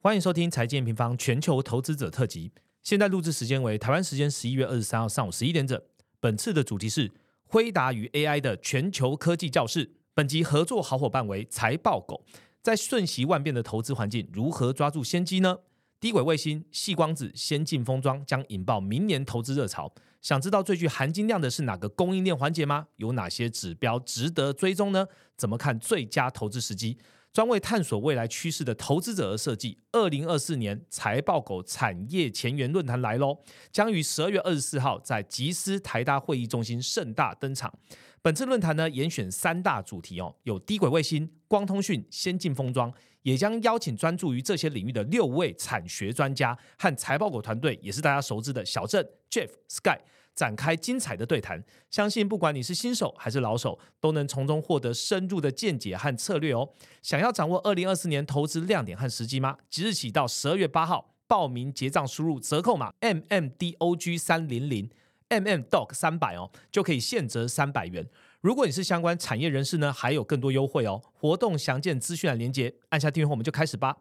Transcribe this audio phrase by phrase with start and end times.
[0.00, 2.52] 欢迎收听财经平方全球投资者特辑。
[2.84, 5.80] 现在录制时间为台湾时间十一月二十三号上午十一点整。
[6.20, 7.10] 本次的主题是
[7.46, 9.90] 辉达与 AI 的全球科技教室。
[10.14, 12.24] 本集合作好伙伴为财报狗。
[12.62, 15.58] 在瞬息万变的投资环境，如何抓住先机呢？
[15.98, 19.92] 低轨卫星、细光子、先进封装将引爆明年投资热潮。
[20.22, 22.86] 想知道最具含金量的是哪个供应链环节吗？
[22.96, 25.08] 有哪些指标值得追踪呢？
[25.36, 26.98] 怎么看最佳投资时机？
[27.32, 29.78] 专为探索未来趋势的投资者而设计。
[29.92, 33.38] 二零二四年财报狗产业前沿论坛来喽，
[33.70, 37.72] 将于十二月二十四号在吉斯台大会议中心盛大登场。
[38.20, 49.98] 本次论坛呢，严选三大主题哦，有低轨卫星、光通讯、先进封装，也将邀请专注于这些领域的六位产学专家和财报狗团队，也是大家熟知的小郑、Jeff、Sky。
[50.38, 56.68] 展开精彩的对谈，相信不管你是新手还是老手，都能从中获得深入的见解和策略哦。
[57.02, 59.58] 想要掌握二零二四年投资亮点和时机吗？
[59.68, 64.88] 即日起到十二月八号报名结账，输入折扣码 M M D O G 三零零
[65.26, 68.06] M M Dog 三百哦，就可以现折三百元。
[68.40, 71.02] 如果你是相关产业人士呢，还有更多优惠哦。
[71.12, 73.96] 活动详见资讯栏连接，按下订阅后我们就开始吧。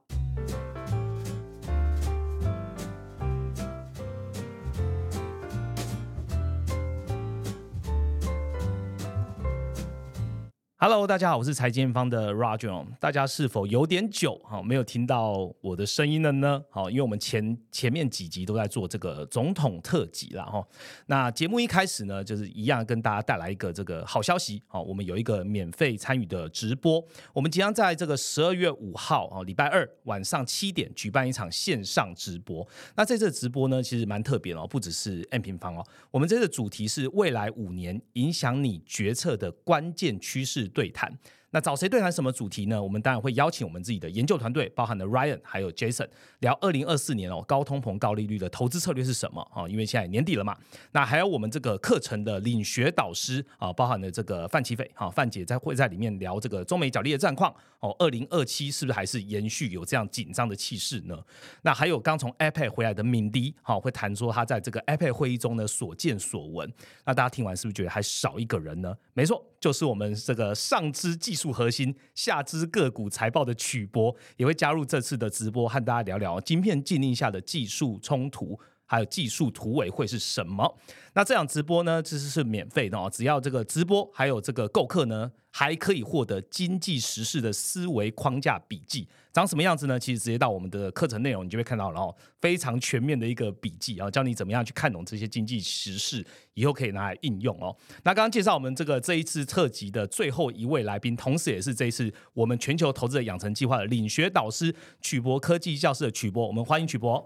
[10.80, 12.86] Hello，大家好，我是财经方的 Roger。
[13.00, 16.64] 大家是否有点久哈没有听到我的声音了呢？
[16.70, 20.64] 好，因为我们前前面几集都在做这个总统特辑了哈。
[21.08, 24.62] 那节目一开始呢，就是一样跟大家带来一个这个好消息。
[24.68, 32.64] 好，我们有一个免费参与的直播，我们即将在这个十二月五号啊，礼拜二晚上七点举办一场线上直播。
[32.96, 40.67] 那这次直播呢，其实蛮特别哦，不只是 M 平方哦，我们这次主题是未来五年影响你决策的关键趋势。
[40.68, 41.12] 对谈。
[41.52, 42.82] 那找谁对谈什么主题呢？
[42.82, 46.08] 我们当然会邀请我们自己的研究团队，包含了 Ryan 还有 Jason，
[46.40, 49.68] 聊二零二四年哦高通膨高利率的投资策略是什么啊？
[49.68, 50.58] 因为现在年底了嘛。
[50.92, 57.96] 那还有我们这个课程的领学导师啊，包含了这个范奇斐哈范姐在会在里面聊这个中美角力的战况哦。
[57.98, 61.18] 二零二七是不是还是延续有这样紧张的气势呢？
[61.62, 66.70] 那还有刚从 iPad 回来的敏迪哈，会谈说他在这个 iPad 会议中的所见所闻。
[67.06, 68.94] 那大家听完是不是觉得还少一个人呢？
[69.14, 78.60] 没错，就是我们这个上肢技术核心、下肢个股财报的曲波，也会加入这次的直播，和大家聊聊晶片禁令下的技术冲突。
[78.88, 80.78] 还有技术图委会是什么？
[81.14, 83.10] 那这场直播呢，其实是免费的哦。
[83.12, 90.00] 只要这个直播还有这个购课呢，还可以获得经济时事的思维框架笔记，长什么样子呢？
[90.00, 97.76] 其实直接到我们的课程内容，你就会看到，然后非常全面的一个笔记啊，教你怎么样去看懂这些经济时事，以后可以拿来应用哦。
[98.04, 107.26] 那刚刚介绍我们这个这一次特辑的最后一位来宾，同时也是这一次我们全球投资者养成计划的领学导师曲博科技教室的曲博，我们欢迎曲博。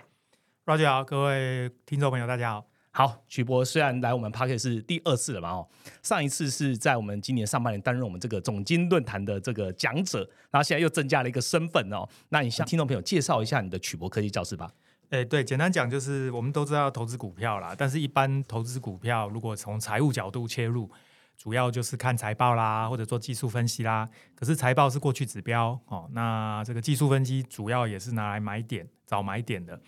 [0.64, 2.66] 大家好，各位听众朋友，大家好。
[2.92, 5.68] 好，曲博虽然来我们 p a r k e t 是第二次了嘛，哦，
[6.04, 10.20] 上一次是在我们今年上半年担任我们这个总经论坛的这个讲者，
[10.52, 12.08] 然后现在又增加了一个身份哦。
[12.30, 14.70] 那你向听众朋友介绍一下你的曲博科技教室吧。
[15.10, 20.88] 哎，对，简单讲就是我们都知道投资股票啦，但是一般投资股票如果从财务角度切入，
[21.36, 24.08] 主要就是看财报啦，或者做技术分析啦。
[24.36, 29.82] 可是财报是过去指标哦，那这个技术分析主要也是拿来买点找买点的。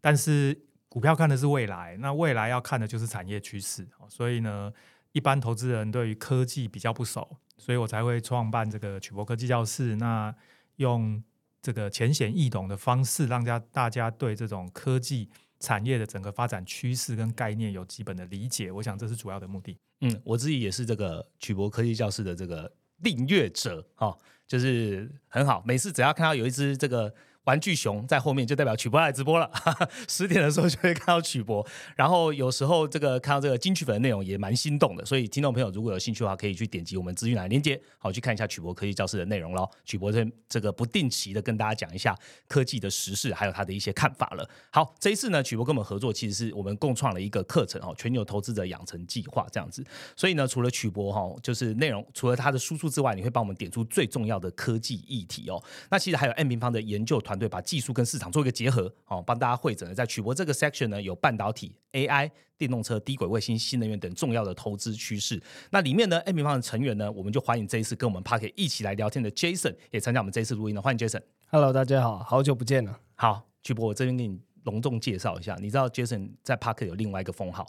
[0.00, 4.72] 但是股票看的是未来，那未来要看的就是产业趋势所以呢，
[5.12, 9.94] 一般投资人对于科技比较不熟，所以我才会创办这个曲博科技教室。
[9.96, 10.34] 那
[10.76, 11.22] 用
[11.62, 15.28] 这个浅显易懂的方式，让家大家对这种科技
[15.60, 18.72] 产业的整个发展趋势跟概念有基本的理解。
[18.72, 19.78] 我想这是主要的目的。
[20.00, 22.72] 嗯，我自己也是这个曲博科技教室的这个
[23.02, 24.18] 订阅者哈，
[24.48, 27.14] 就是很好，每次只要看到有一只这个。
[27.44, 29.50] 玩具熊在后面就代表曲博来直播了，
[30.06, 31.66] 十点的时候就会看到曲博，
[31.96, 39.68] 然后有时候这个看到这个金曲粉的内容也蛮心动的，所以听众朋友如果有兴趣的话，可以去点击我们资讯栏链接，好去看一下曲博科技教室的内容喽。
[39.86, 42.14] 曲博这这个不定期的跟大家讲一下
[42.46, 44.48] 科技的时事，还有他的一些看法了。
[44.70, 49.82] 好，这一次呢，曲博跟我们合作，其实是我们共创了一个课程哦，全球投资者养成计划这样子。
[50.14, 55.62] 所以呢，除了曲博哈，就是内容除了他的输出之外，你会帮我们点出最重要的科技议题哦。
[55.88, 57.39] 那其实还有 M 平方的研究团。
[57.40, 59.94] 队把技术跟市场做一个结合，哦，帮大家会诊了。
[59.94, 65.42] 在曲博这个 section 呢，有半导体、AI、电动车、低轨卫星、新能源等重要的投资趋势。
[65.70, 70.80] 那里面呢，M 平方的成员呢，我们就欢迎这一次跟我们 p a r k 一起来聊天的 Jason 也参加我们这一次录音的。
[70.82, 71.22] 欢迎 Jason。
[71.48, 73.00] Hello，大家好，好久不见了。
[73.16, 77.66] 好，曲博，我这边给你隆重介绍一下，你知道 Jason 在 p a r k 有另外一个封号，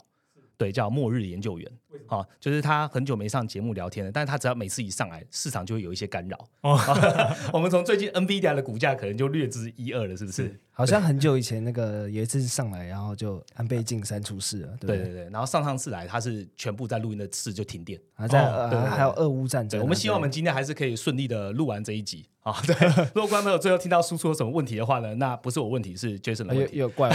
[0.62, 1.72] 对，叫末日研究员。
[2.06, 6.46] 啊、就是他很久没上节目聊天了，但是他只要每次一上来，市场就会有一些干扰。
[6.60, 6.78] 哦
[7.54, 10.60] 我们从最近 NVIDIA 的股价可能就略知一二了，是不是？
[10.74, 14.96] 好像很久以前那个有一次上来，然后就安倍晋三出事了，对对？
[14.96, 18.00] 对对对，然后上上次来，他是全部在录音的次就停电。
[18.14, 22.54] 还在、哦呃、还有俄乌战对，争啊，我们希望我们今天还是可以顺利的录完这一集啊。
[22.64, 22.74] 对，
[23.14, 26.78] 如果观众朋友最后听到输出有什么问题的话呢，那不是我问题，是 Jason 的对又问题。
[26.78, 27.14] 又怪我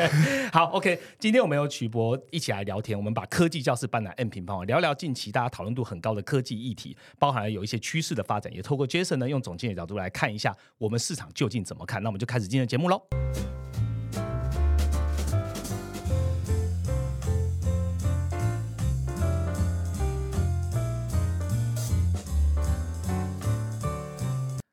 [0.50, 12.02] 好，OK，今天我们有曲博一起来聊天，我们把科技教室搬来 M 平方，聊聊近期大家讨论度很高的科技议题，包含了有一些趋势的发展，也透过 Jason 呢用总经理的角度来看一下我们市场究竟怎么看。
[12.02, 12.95] 那我们就开始今天的节目喽。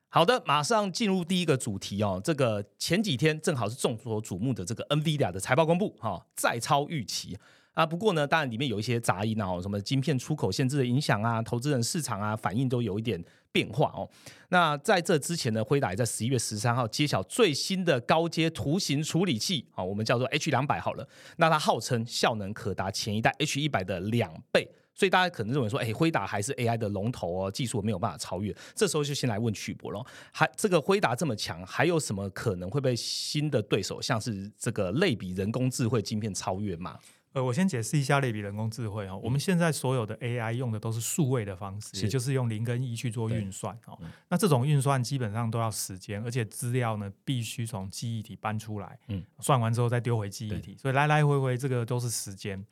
[0.09, 2.21] 好的，马上进入第一个主题哦。
[2.23, 7.35] 这个前几天正好是众所瞩目的这个 NVIDIA 的财报公布，哈、再超预期
[7.73, 7.85] 啊。
[7.85, 14.09] 不过呢，当然里面有一些杂音啊，什么晶片出口限制的影响啊，投资人市场啊反应都有一点变化哦。
[14.49, 21.07] 那在这之前呢，辉达也在十一月十三号揭晓最新的高阶图形处理器，啊，我们叫做 H 两百好了。
[21.37, 24.69] 那它号称效能可达前一代 H 一百的两倍。
[24.95, 28.55] 所以大家可能认为说，哎，辉达还是 AI 的龙头哦，技术没有办法超越。
[28.75, 36.99] 这时候就先来问曲博咯，还这个辉达这么强，还有什么可能会被新的对手，像是这个类比人工智慧晶片超越吗？
[37.33, 39.19] 呃，我先解释一下类比人工智慧哦。
[39.23, 43.99] 我们现在所有的 AI 用的都是数位的方式，也就是用零跟一去做对运算哦。
[44.29, 52.63] 那这种运算基本上都要时间，而且资料呢必须从记忆体搬出来，嗯算完之后再丢回记忆体，所以来来回回这个都是时间。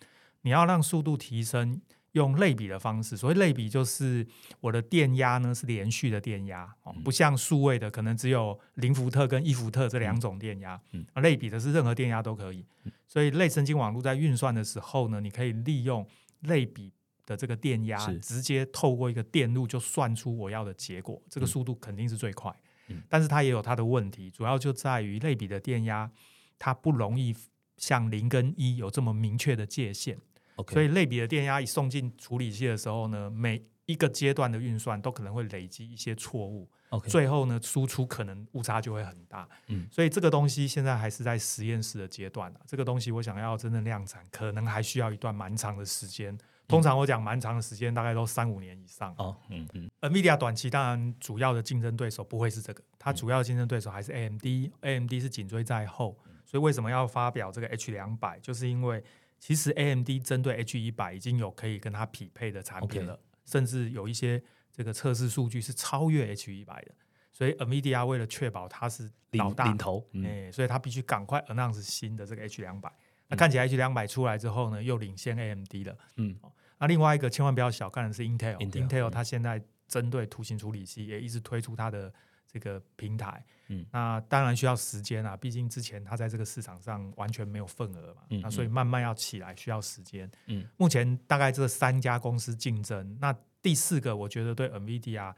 [0.44, 1.82] 你要让速度提升，
[2.14, 4.28] 用类比的方式，所谓类比就是
[4.60, 12.66] 我的电压呢是连续的电压哦，嗯不像数位的可能只有零伏特跟一伏特这两种电压，嗯啊，类比的是任何电压都可以。
[13.08, 16.06] 所以类神经网络在运算的时候呢，你可以利用
[16.42, 16.92] 类比
[17.26, 22.52] 的这个电压，直接透过一个电路就算出我要的结果，这个速度肯定是最快。
[22.88, 26.12] 嗯但是它也有它的问题，主要就在于类比的电压，
[26.60, 27.34] 它不容易
[27.78, 30.18] 像零跟一有这么明确的界限。
[30.62, 39.48] OK，所以类比的电压一送进处理器的时候呢，每一个阶段的运算都可能会累积一些错误，OK，最后呢输出可能误差就会很大。
[39.68, 42.62] 嗯所以这个东西现在还是在实验室的阶段啊。
[42.66, 46.38] 这个东西我想要真正量产，可能还需要一段蛮长的时间。
[46.68, 49.14] 通常我讲蛮长的时间，大概都三五年以上。
[49.18, 56.18] 哦，嗯嗯 NVIDIA 短期当然主要的竞争对手不会是这个，它主要的竞争对手还是 AMD，AMD 是紧追在后。
[56.46, 58.40] 所以为什么要发表这个 H 两百？
[58.40, 59.04] 就是因为
[59.42, 64.42] 其实 AMD 针对 H 一百已经有可以跟它匹配的产品了甚至有一些
[64.72, 66.92] 这个测试数据是超越 H 一百的。
[67.34, 72.92] 所以 NVIDIA 为了确保它是老大领领，头，嗯哎、所以它必须赶快 announce 新的这个 H 两百。
[73.30, 75.98] 那看起来 H 两百出来之后呢，又领先 AMD 了。
[76.18, 76.38] 嗯
[76.78, 82.14] 那另外一个千万不要小看的是 Intel，Intel Intel，嗯它现在针对图形处理器也一直推出它的
[82.52, 83.44] 这个平台。
[83.70, 90.30] 嗯那当然需要时间啊，毕竟之前它在这个市场上完全没有份额嘛，嗯那所以慢慢要起来需要时间。
[90.48, 95.34] 嗯，目前大概这三家公司竞争，那第四个我觉得对 NVIDIA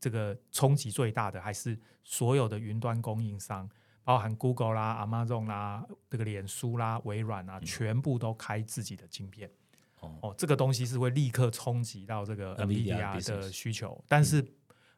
[0.00, 3.70] 这个冲击最大的还是所有的云端供应商。
[4.02, 9.48] 包含 Google 啦、Amazon 啦、这个脸书啦、微软啊，全部都开自己的晶片。
[9.48, 9.52] 嗯
[9.98, 14.46] 哦哦，这个东西是会立刻冲击到这个 NVIDIA 的需求，但是、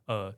[0.05, 0.31] 呃，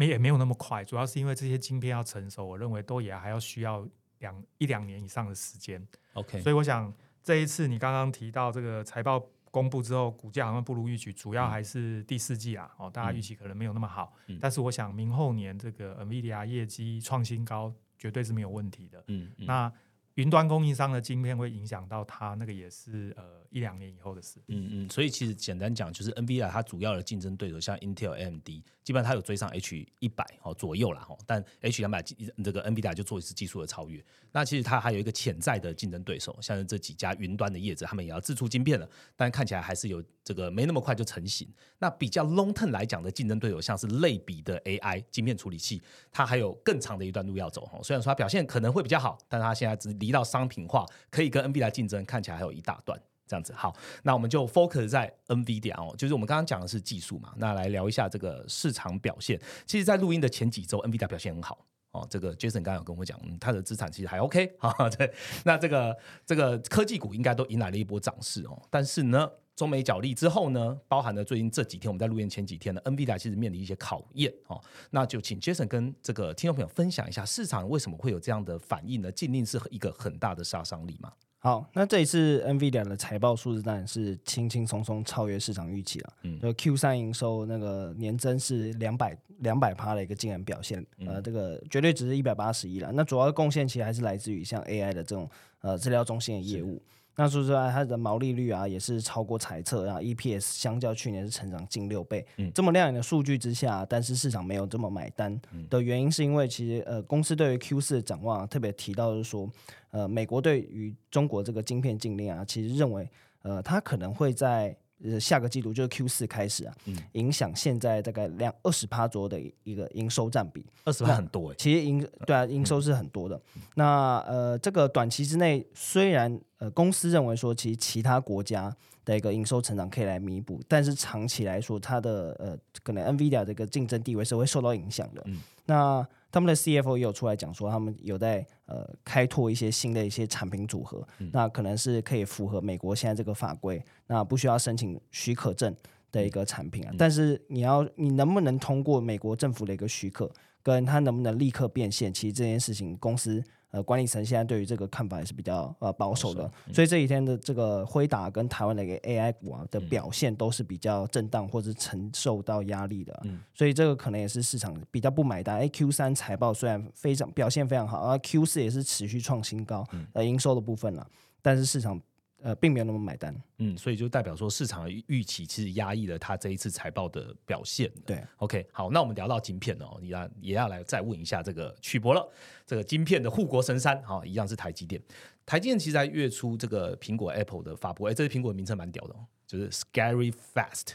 [0.00, 3.86] 没也没有那么快，主要是因为这些晶片要成熟，我认为都也还要需要
[4.20, 5.86] 两一两年以上的时间。
[6.14, 6.90] ，OK，所以我想
[7.22, 19.04] 这一次你刚刚提到这个财报公布之后，股价好像不如预期，主要还是第四季啊，哦，大家预期可能没有那么好，嗯但是我想明后年这个 NVIDIA 业绩创新高绝对是没有问题的。
[19.08, 19.70] 嗯嗯那
[20.14, 24.40] 云端供应商的晶片会影响到它，那个也是呃一两年以后的事。
[24.48, 28.48] 嗯嗯，所以其实简单讲，就是 NVIDIA 它主要的竞争对手像 Intel、AMD，
[28.90, 34.04] 基本上它有追上 H 一百哦左右啦哈，但 H 两百这个 NVIDIA 就做一次技术的超越。
[34.32, 41.48] 那其实它还有一个潜在的竞争对手，像是这几家云端的业者，他们也要自出晶片了，但看起来还是有这个没那么快就成型。
[41.78, 45.80] 那比较 long term 来讲的竞争对手，像是类比的 AI 晶片处理器，
[46.10, 47.78] 它还有更长的一段路要走哈。
[47.84, 53.00] 虽然说它表现可能会比较好，但它现在只离到商品化，可以跟 NVIDIA 竞争，看起来还有一大段。
[53.30, 53.72] 这样子好，
[54.02, 59.40] 那我们就 focus 在 NVIDIA 哦，就是我们刚刚讲的是技术嘛，那来聊一下这个市场表现。
[59.64, 64.90] 其实，在录音的前几周，NVIDIA 表现很好哦，这个 Jason 刚刚有跟我讲，嗯，他的资产其实还 OK 啊。
[64.90, 65.12] 对，
[65.44, 65.96] 那这个
[66.26, 68.60] 这个科技股应该都迎来了一波涨势哦。
[68.68, 74.60] 但是呢，中美角力之后呢，包含了最近这几天我们在录音前几天呢，NVIDIA 其实面临一些考验哦。
[74.90, 79.12] 那就请 Jason 跟这个听众朋友分享一下，市场为什么会有这样的反应呢？
[79.12, 81.12] 禁令是一个很大的杀伤力嘛？
[81.42, 86.12] 好，那这一次 NVIDIA 的财报数字当然是轻轻松松超越市场预期了。
[86.22, 92.92] 嗯，就 Q 三营收那个年增是两百两百趴的一个惊人表现，呃，这个绝对值是一百八十亿了。
[92.92, 95.26] 那主要贡献其实还是来自于像 AI 的这种
[95.62, 96.80] 呃资料中心的业务。
[97.16, 102.24] 那说实话，它的毛利率啊也是超过财测，然后 EPS 相较去年是成长近六倍。
[102.36, 105.38] 嗯，这么亮眼的数据之下，但是市场没有这么买单
[105.68, 109.50] 的原因，是因为其实呃公司对于 Q 四的展望特别提到是说，
[109.90, 113.08] 呃美国对于中国这个晶片禁令啊，其实认为
[113.42, 114.76] 呃它可能会在。
[115.04, 116.96] 呃，下个季度就是 Q 四开始啊，嗯。
[117.12, 123.40] 影响现在大概两二十趴左右的一个营收占比，二十趴很多哎，其实营对啊，营收是很多的。
[123.74, 135.24] 那呃，这个短期之内，虽然呃公司认为说，其实其他国家的一个营收成长可以来弥补，但是长期来说，它的呃可能 NVIDIA 这个竞争地位是会受到影响的。
[135.66, 145.74] 那他们的 CFO 也有出来讲说，他们有在呃开拓一些新的一些产品组合，那可能是可以符合美国现在这个法规，那不需要申请许可证
[146.10, 146.94] 的一个产品啊。
[146.96, 150.30] 但是你要你能不能通过美国政府的一个许可，
[150.62, 153.44] 跟他能不能立刻变现，其实这件事情公司。
[153.70, 163.22] 呃，管理层现在对于这个看法也是比较呃保守的，所以这几天的这个辉达跟台湾的一个 AI 股啊的表现都是比较震荡或者承受到压力的，
[163.54, 165.56] 所以这个可能也是市场比较不买单。
[165.56, 171.06] 哎 Q 三财报虽然非常表现非常好，而 Q 四也是持续创新高，呃，营收的部分了，
[171.40, 172.00] 但是市场。
[172.42, 177.90] 呃，并没有那么买单，嗯，所以就代表说市场预期其实压抑了它这一次财报的表现。
[178.06, 182.26] 对，OK，好，那我们聊到晶片哦，你要也要来再问一下这个曲博了，
[182.66, 185.00] 这个晶片的护国神山，哦，一样是台积电。
[185.44, 190.94] 台积电其实在月初这个苹果 Apple 的发布，哎，这个苹果的名称蛮屌的哦，就是 Scary Fast。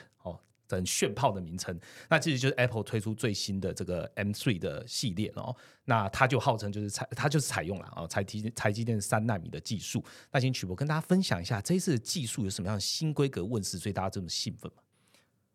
[0.70, 1.80] 很炫炮的名称，
[2.10, 5.56] 那其实就是 Apple 推出最新的这个 M3 的系列哦。
[5.86, 10.04] 那它就号称就是采，它就是采用了啊，台积台积电三纳米的技术。
[10.32, 14.82] 那请曲博跟大家分享一下这一次的技术有什么样的新规格问世，所以大家这么兴奋吗？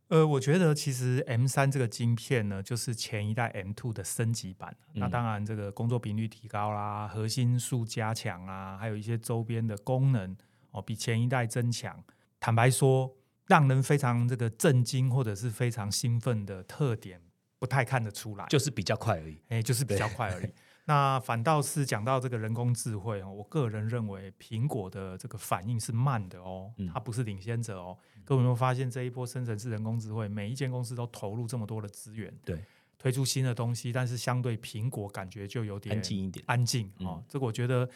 [0.08, 4.76] 呃，我觉得其实 M 三这个晶片呢，就是前一代 M2 的升级版。
[4.92, 10.36] 那当然，这个工作频率提高啦，核心数加强啊，还有一些周边的功能
[10.70, 12.02] 哦，比前一代增强。
[12.38, 13.16] 坦白说。
[13.50, 17.20] 让人非常这个震惊或者是非常兴奋的特点
[17.58, 19.42] 不太看得出来，就是比较快而已。
[19.48, 20.48] 哎，就是比较快而已。
[20.86, 27.98] 那反倒是讲到这个人工智慧哦，我个人认为苹果的这个反应是慢的哦，它不是领先者哦。
[28.24, 32.64] 各位有没有发现这一波生成式人工智慧，每一间公司都投入这么多的资源，对，
[32.98, 37.22] 推出新的东西，但是相对苹果感觉就有点安静一点，安静哦。
[37.28, 37.88] 这个我觉得。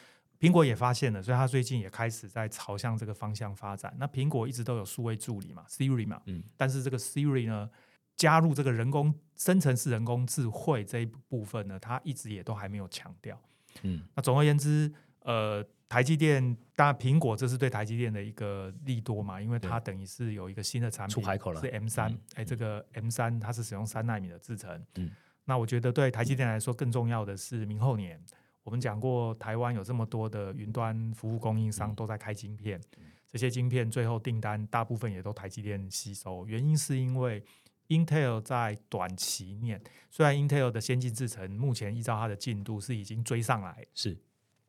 [0.45, 3.95] 苹果也发现了，所以它最近也开始在朝向这个方向发展。
[3.99, 7.71] 那苹果一直都有数位助理嘛，Siri 嘛，嗯，但是这个 Siri 呢，
[8.17, 13.41] 加入这个人工生成式人工智慧这一部分呢，它一直也都还没有强调。
[13.83, 24.85] 嗯，那总而言之，呃，台积电，当然苹果这是对台积电的一个利多嘛，因为它等于是有一个新的产品出海口了，是 M 三，哎，这个 M 三它是使用三纳米的制程。
[24.97, 25.11] 嗯，
[25.47, 28.23] 那我觉得对台积电来说更重要的是明后年。
[28.65, 32.81] 我们讲过，台湾有这么多的云端服务供应商都在开晶片，
[33.29, 36.47] 这些晶片最后订单大部分也都台积电吸收。
[36.47, 37.45] 原因是因为
[37.89, 39.79] Intel 在短期内，
[40.11, 44.17] 虽然 Intel 的先进制程目前依照它的进度是已经追上来，是，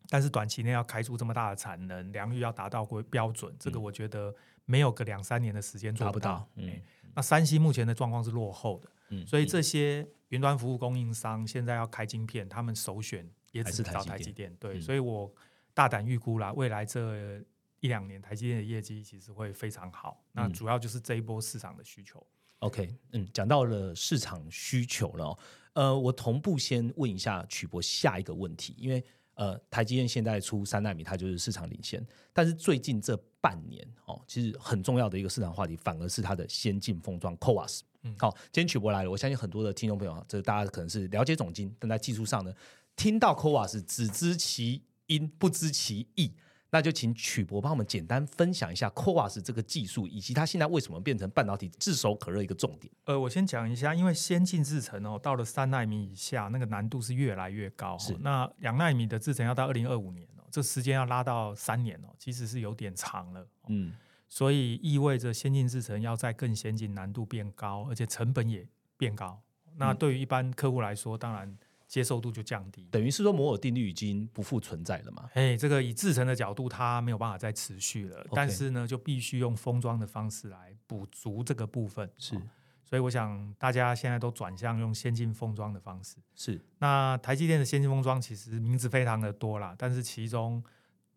[0.10, 4.36] 但是短期内要开出这么大的产能，良率要达到规标准，这个我觉得
[4.66, 6.46] 没有个两三年的时间做不到。
[6.56, 6.70] 嗯，
[7.14, 13.26] 那三星目前的状况是落后的，嗯，所以这些云端服务供应商现在要开晶片，他们首选。
[13.56, 15.34] 也只是找台积电，对，所以我
[15.74, 17.42] 大胆预估啦，未来这
[17.80, 20.22] 一两年台积电的业绩其实会非常好。
[20.34, 22.22] 那主要就是这一波市场的需求。
[22.60, 25.38] OK，嗯，讲到了市场需求了，
[25.72, 29.02] 呃，我同步先问一下曲博下一个问题，因为
[29.36, 37.82] 呃，台积电现在出三纳米，它就是市场领先，但是最近这半年哦，其实很重要的一个市场话题，反而是它的先进封装 CoWAS。
[38.02, 42.54] 嗯，好，今天曲博来了，我相信很多的听众朋友，这大家可能是了解总经，但在技术上呢。
[42.96, 46.34] 听到 CoWAS 只知其音不知其意，
[46.72, 52.92] 那就请曲博帮我们简单分享一下 CoWAS 这个技术，以及它现在为什么变成半导体炙手可热一个重点。
[53.04, 57.98] 呃，我先讲一下，因为先进制程哦，到了三纳米以下，那个难度是越来越高。
[57.98, 63.48] 是，那两纳米的制程要到二零二五年哦，这时间要拉到三年哦，其实是有点长了。
[63.68, 63.94] 嗯，
[64.28, 69.42] 所以意味着先进制程要在更先进，难度变高，而且成本也变高。
[69.78, 71.58] 那对于一般客户来说，当然。
[71.88, 72.88] 接受度就降低。
[72.92, 75.30] 等于是说摩尔定律已经不复存在了嘛？
[75.34, 78.26] 哎，这个以制成的角度，它没有办法再持续了。
[78.32, 82.10] 但是呢，就必须用封装的方式来补足这个部分。
[82.18, 82.36] 是，
[82.84, 86.18] 所以我想大家现在都转向用先进封装的方式。
[86.34, 90.64] 是，那台积电的先进封装其实名字非常的多啦，但是其中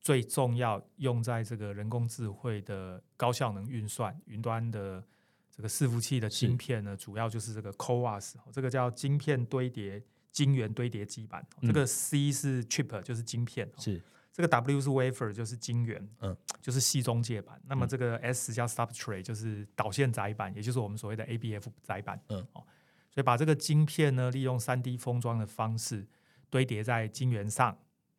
[0.01, 5.03] 最重要用在这个人工智慧的高效能运算、云端的
[5.51, 10.03] 这个伺服器的晶片呢，主要就是这个 CoWAS，这个叫晶片堆叠。
[10.31, 14.03] 晶圆堆叠基板，这个 C 是 chip，就是晶片，是。
[14.31, 17.61] 这个 W 是 wafer，就是晶圆，嗯， 就是系中介板。
[17.67, 22.63] 那么这个 S 叫 substrate，就是导线载板，也就是我们所谓的 ABF 载板，嗯，哦，
[23.11, 26.07] 所以把这个晶片呢，利用三 D 封装的方式
[26.49, 27.77] 堆叠在晶圆上，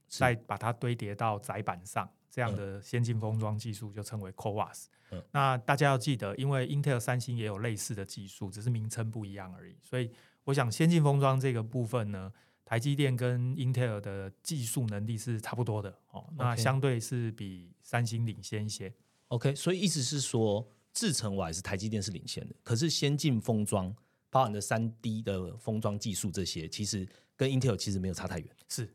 [0.09, 4.87] 再把它堆叠到载板上，这样的先进封装技术就称为 CoWAS。
[5.11, 10.11] 嗯，那大家要记得，因为 Intel、三星也有类似的技术，只是名称不一样而已，所以。
[10.49, 12.31] 我想先进封装这个部分呢，
[12.65, 18.91] 台积电跟英特尔的技术能力是差不多的哦，那相对是比三星领先一些。
[19.27, 23.95] OK，所以意思是说，制程我还是台积电是领先的，可是先进封装
[24.31, 28.49] 包含的三 D 的封装技术这些，其实跟英特尔其实没有差太远。
[28.67, 28.91] 是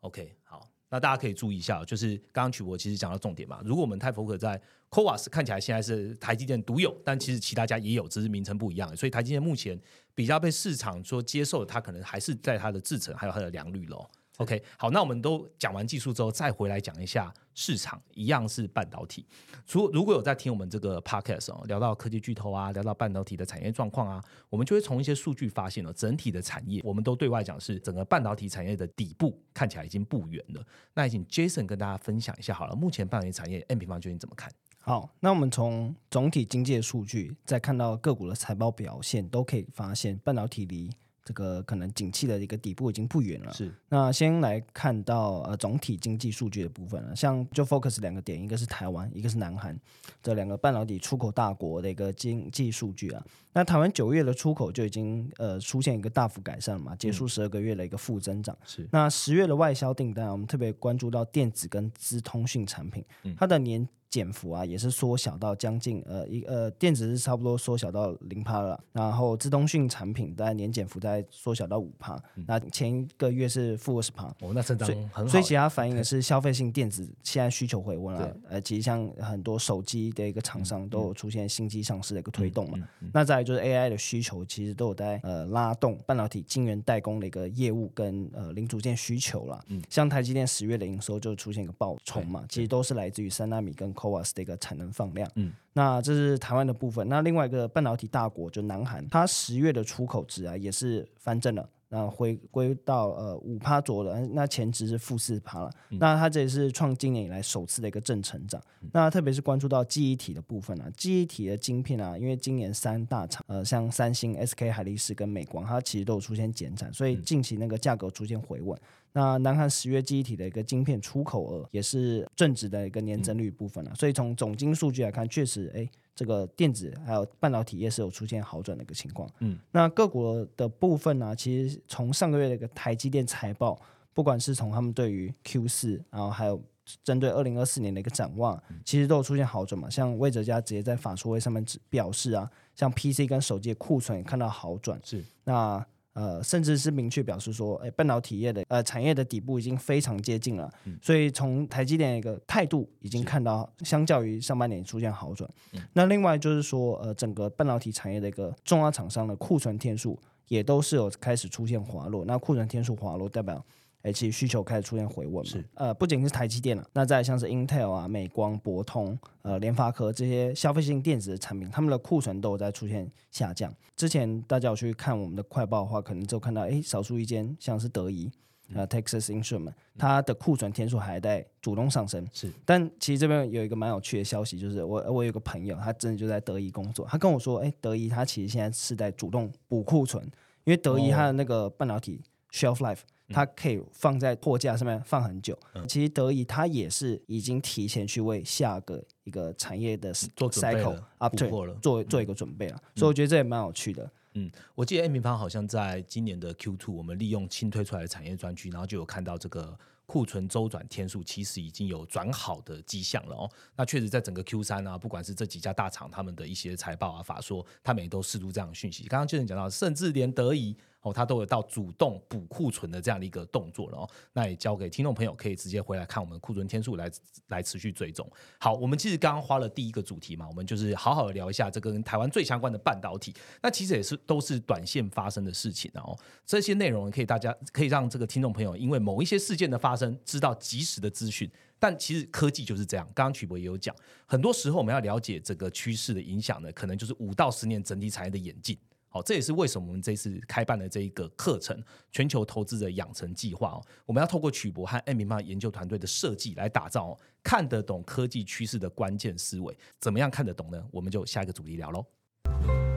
[0.00, 0.68] OK，好。
[0.90, 3.60] 那大家可以注意一下，就是刚刚曲博其实讲到重点嘛。
[3.64, 4.56] 如果我们太符合在
[4.90, 8.96] c o v a s 看起来现在是台积电独有，但其实其他家也有，只是名称不一样。
[8.96, 9.78] 所以台积电目前
[10.14, 14.10] 比较被市场说接受，它可能还是在它的制程还有它的良率咯。
[14.38, 19.26] OK，好，那我们都讲完技术之后，再回来讲一下市场，一样是半导体。
[19.68, 30.64] 如如果有在听我们这个 Podcast 哦，聊到科技巨头啊，聊到半导体的产业状况啊，我们就会从一些数据发现了，整体的产业，我们都对外讲是整个半导体产业的底部看起来已经不远了。
[30.94, 34.48] 那请 Jason 跟大家分享一下好了，目前半导体产业 N 平方究竟怎么看？
[34.78, 40.88] 好，那我们从总体经济的数据，再看到个股的财报表现，都可以发现半导体离。
[41.28, 43.52] 这个可能景气的一个底部已经不远了。
[43.52, 49.78] 是，那先来看到呃总体经济数据的部分了，像就 focus 两个点，一个是台湾，一个是南韩
[50.22, 53.22] 这两个半导体出口大国的一个经济数据啊。
[53.52, 58.56] 那台湾九月的出口就已经呃出现一个大幅改善了嘛，结束十二个月的一个负增长。
[58.64, 63.04] 是，那十月的外销订单，我们特别关注到电子跟资通讯产品，
[63.36, 63.86] 它的年。
[64.10, 82.78] 减幅啊，也是缩小到将近呃一呃电子是差不多缩小到零趴了，然后自动讯产品在年减幅在缩小到五趴，那前一个月是负二十趴，哦，那增长很好，所以其他反映的是消费性电子现在需求回温了，呃，其实像很多手机的一个厂商都有出现新机上市的一个推动嘛，
[83.12, 97.08] 那再来就是 AI 的需求其实都有在呃拉动半导体晶圆代工的一个业务跟呃零组件需求了，像台积电十月的营收就出现一个爆冲嘛，其实都是来自于三纳米跟 CoWAS 的一个产能放量，嗯，那这是台湾的部分。
[97.08, 104.24] 那另外一个半导体大国就南韩，它十月的出口值啊也是翻正了，那回归到呃五趴左右了。
[104.28, 108.62] 那前值是负四趴了，那它这也是创今年以来首次的一个正成长。
[108.92, 118.78] 那特别是关注到记忆体的部分啊，记忆体的晶片啊，因为今年三大厂呃像三星、SK 海力士跟美光，它其实都有出现减产，所以近期那个价格出现回稳。
[119.12, 129.28] 那南韩十月记忆体的一个晶片出口额也是正值的一个年增率部分了，所以从总金数据来看，确实，哎，这个电子还有半导体业是有出现好转的一个情况。
[129.40, 133.80] 嗯，那个股的部分呢，其实从上个月的一个台积电财报，
[134.14, 136.62] 不管是从他们对于 Q 四，然后还有
[137.02, 139.90] 针对二零二四年的一个展望，其实都有出现好转嘛。
[139.90, 145.00] 像魏哲家直接在法说会上面表示啊，像 PC 跟手机的库存也看到好转。
[145.02, 145.84] 是，那。
[146.18, 150.68] 呃，甚至是明确表示说，哎，半导体业的呃产业的底部已经非常接近了，
[151.00, 155.48] 所以从台积电一个态度已经看到，相较于上半年出现好转。
[155.92, 162.24] 那另外就是说，呃，整个半导体产业的一个重要厂商的库存天数也都是有开始出现滑落。
[162.24, 163.64] 那库存天数滑落代表。
[164.02, 165.64] 哎，其实需求开始出现回稳嘛？
[165.74, 173.74] 呃，不仅是台积电了，那再像是 Intel 啊、美光、博通、呃、联发科这些消费性电子的产品，他们的库存都有在出现下降。
[173.96, 178.30] 之前大家有去看我们的快报的话，可能就看到，哎，少数一间像是德仪，
[178.72, 182.24] 呃，Texas Instrument，它的库存天数还在主动上升。
[182.32, 190.24] 是，但其实这边有一个蛮有趣的消息，就是我我有个朋友，他真的就在德仪工作，他跟我说，哎，德仪他其实现在是在主动补库存，
[190.62, 193.00] 因为德仪它的那个半导体 shelf life。
[193.30, 195.54] 它可以放在货架上面放很久。
[195.86, 202.82] 其实德仪它也是已经提前去为下个一个产业的做 cycle up 了，做做一个准备了。
[202.94, 204.10] 所以我觉得这也蛮有趣的。
[204.32, 213.50] 嗯，我记得 M 平方好像在今年的 Q two，我们利用新推出来的产业专区，然后就有看到这个库存周转天数其实已经有转好的迹象了哦。
[213.76, 219.04] 那确实在整个 Q 三啊，不管是这几家大厂他们的一些财报啊、法说，他们也都释出这样的讯息。
[219.04, 220.74] 刚刚就能讲到，甚至连德仪。
[221.02, 224.10] 哦，它都有到主动补库存的这样的一个动作了哦。
[224.32, 227.10] 那也交给听众朋友，可以直接回来看我们库存天数来
[227.48, 228.28] 来持续追踪。
[228.58, 233.32] 好，我们其实刚刚花了第一个主题嘛，我们就是好好的聊一下这个跟台湾最相关的半导体。
[233.62, 236.18] 那其实也是都是短线发生的事情哦。
[236.44, 241.50] 这些内容可以大家可以让这个听众朋友因为某一些事件的发生，知道及时的资讯。
[241.80, 243.94] 但其实科技就是这样，刚刚曲博也有讲，
[244.26, 248.76] 很多时候我们要了解这个趋势的影响呢，可能就是五到十年整体产业的演进。
[249.10, 253.82] 好，这也是为什么我们这次开办的这一个课程——全球投资者养成计划哦。
[254.04, 259.76] 我们要透过曲博和艾米曼研究团队的设计来打造看得懂科技趋势的关键思维。
[259.98, 260.86] 怎么样看得懂呢？
[260.90, 262.87] 我们就下一个主题聊喽。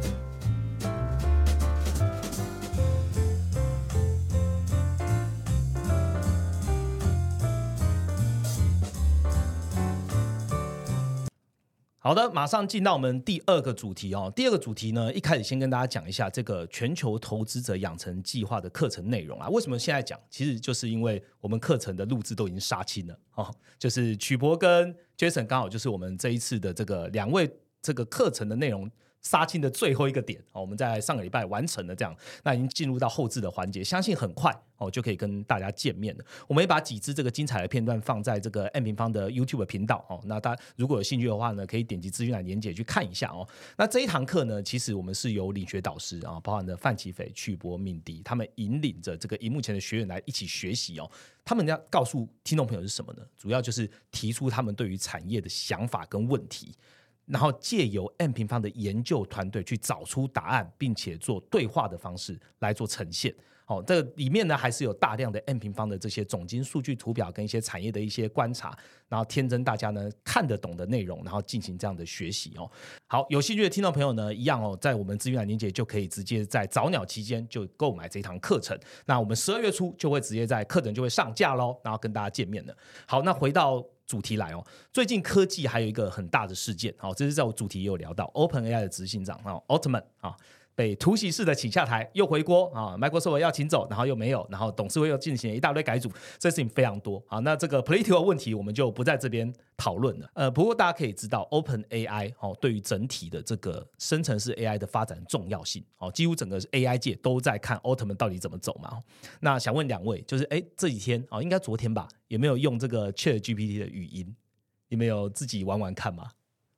[12.04, 14.34] 好的，马上进到我们第二个主题哦。
[14.36, 19.48] 第二个主题呢，一开始先跟大家讲一下这个全球投资者养成计划的课程内容啊。
[19.50, 20.20] 为什么现在讲？
[20.28, 23.54] 其实就是因为我们课程的录制都已经杀青了哦。
[23.78, 27.48] 就是曲博跟 Jason 刚好就是我们这一次的这个两位
[27.84, 28.90] 这个课程的内容。
[29.22, 36.26] 杀青的最后一个点哦，我们在上个礼拜完成了这样，那已经进入到后置的环节，相信很快哦就可以跟大家见面了。
[36.48, 43.48] 我们也把几支这个精彩的片段放在这个 M 平方的 YouTube 频道哦，那大家如果有兴趣的话呢，可以点击资讯栏连接去看一下哦。
[43.78, 51.10] 那这一堂课呢，其实我们是由领学导师啊，包含的范奇斐、曲博、敏迪，他们引领着这个荧幕前的学员来一起学习哦。
[51.46, 53.24] 他们要告诉听众朋友是什么呢？
[53.38, 56.76] 主要就是提出他们对于产业的想法跟问题。
[57.32, 63.34] 然后借由 M 平方的研究团队去找出答案，并且做对话的方式来做呈现。
[63.67, 72.70] 哦，这里面呢还是有大量的 M 平方的这些总金数据图表跟一些产业的一些观察，然后天真大家呢看得懂的内容，然后进行这样的学习哦。
[73.08, 78.78] 好，有兴趣的听众朋友呢，一样哦，在我们资源链接就可以直接在早鸟期间就购买这堂课程。
[79.06, 82.76] 那我们十二月初就会直接在课程就会上架喽，然后跟大家见面了。
[83.08, 83.82] 好，那回到。
[84.06, 90.36] 主题来哦，最近科技还有一个很大的事件，好，这是在我主题也有聊到，Open AI 的执行长啊奥特曼啊。
[90.76, 97.40] 被突袭式的请下台，又回锅啊！Microsoft 要请走，然后又没有，然后董事会又进行了一大堆改组，这事情非常多啊。
[97.40, 100.30] 那这个 political 问题我们就不在这边讨论了。
[100.34, 109.02] 呃，不过大家可以知道，Open AI 哦，对于整体的这个生成式 AI 的发展重要性哦，几乎整个 AI 界都在看 Altman 到底怎么走嘛。
[109.40, 114.36] 那想问两位，就是哎，这几天哦，应该昨天吧，有没有用这个 Chat GPT 的语音？
[114.88, 116.32] 你们有自己玩玩看吗？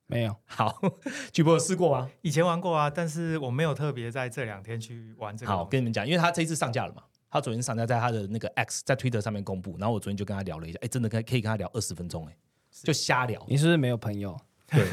[0.08, 0.80] 没有， 好，
[1.32, 2.10] 举博有试过吗？
[2.22, 5.52] 以前玩过啊，但是我没有特别在这两天去玩这个。
[5.52, 12.38] 好，跟你们讲，因为他这一次上架了嘛，他昨天上架在他的那个 X，在 Twitter 上面公布，然后我昨天就跟他聊了一下，哎，真的可可以跟他聊二十分钟，哎，
[12.72, 13.44] 就瞎聊。
[13.48, 14.38] 你是不是没有朋友？
[14.68, 14.84] 对，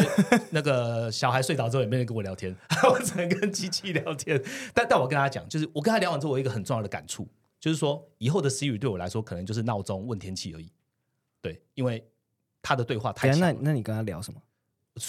[0.50, 2.54] 那个小孩睡着之后也没人跟我聊天，
[2.90, 4.42] 我只能跟机器聊天。
[4.74, 7.26] 但但我跟他讲，就是我跟他聊完之后，我一个很重要的感触，
[7.58, 10.70] 就是说以后的 Siri 对我来说，可能就是闹钟、问天气而已。
[11.40, 12.06] 对，因为
[12.60, 13.40] 他的对话太强。
[13.40, 14.40] 那那你跟他聊什么？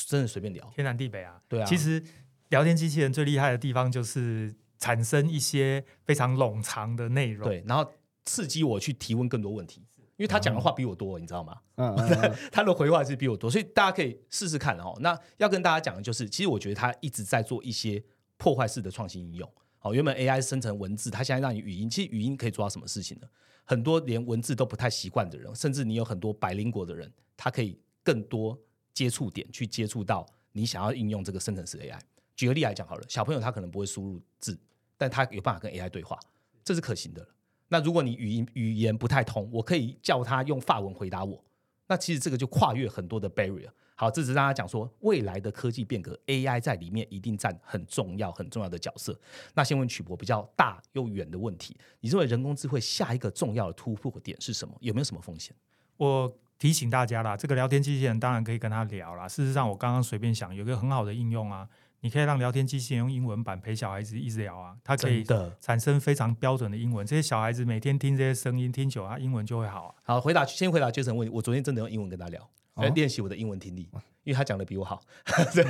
[0.08, 1.42] 真的随便聊，天南地北啊！
[1.48, 2.04] 对啊，其实
[2.50, 7.92] 聊天机器人最厉害的地方就是产生一些非常冗长的内容，对，然后
[8.26, 9.86] 刺激我去提问更多问题，
[10.18, 11.58] 因为他讲的话比我多，你知道吗？
[11.76, 11.96] 嗯，
[12.52, 14.96] 他的回话是比我多，所以大家可以试试看哦。
[15.02, 18.04] 那要跟大家讲的就是，其实我觉得他一直在做一些
[18.38, 19.52] 破坏式的创新应用。
[19.78, 23.28] 好，原本 AI 生成文字，它现在让你语音，其实语音可以做到什么事情呢？
[23.64, 28.60] 很多连文字都不太习惯的人，甚至你有很多百灵国的人，他可以更多。
[28.94, 32.00] 接触点去接触到你想要应用这个生成式 AI。
[32.36, 34.58] 举个例来讲好了，小朋友他可能不会输入字，
[34.98, 36.18] 但他有办法跟 AI 对话，
[36.64, 37.28] 这是可行的。
[37.68, 41.44] 那如果你语音语言不太通，我可以叫他用法文回答我。
[41.88, 43.70] 那其实这个就跨越很多的 barrier。
[43.96, 49.18] 好，这是大家讲说未来的科技变革，AI 在里面一定占很重要很重要的角色。
[49.54, 54.76] 那先问曲博比较大又远的问题，你认为人工智慧下一个重要的突破点是什么？
[54.80, 55.56] 有没有什么风险？
[55.98, 56.36] 我。
[56.62, 59.28] 提醒大家啦，这个聊天机器人当然可以跟他聊啦。
[59.28, 61.68] 事实上，我刚刚随便想，有个很好的应用啊，
[62.02, 65.26] 你可以让聊天机器人用英文版陪小孩子一直聊啊，它可以
[65.60, 67.04] 产生非常标准的英文。
[67.04, 69.96] 这些小孩子每天听这些声音，听久了，英文就会好啊。
[70.04, 71.34] 好，回答先回答 Jason 问题。
[71.34, 73.90] 我昨天真的用英文跟他聊，来练习我的英文听力，
[74.24, 75.02] 因为他讲的比我好。
[75.56, 75.64] 对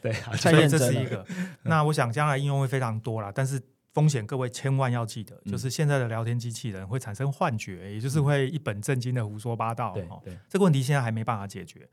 [0.00, 1.22] 对，所以这是一个。
[1.64, 3.60] 那我想将来应用会非常多啦，但是。
[3.92, 9.92] 风险，各位千万要记得，就是现在的聊天机器人会产生幻觉，也就是会一本正经的胡说八道。
[9.92, 11.88] 对，这个问题现在还没办法解决。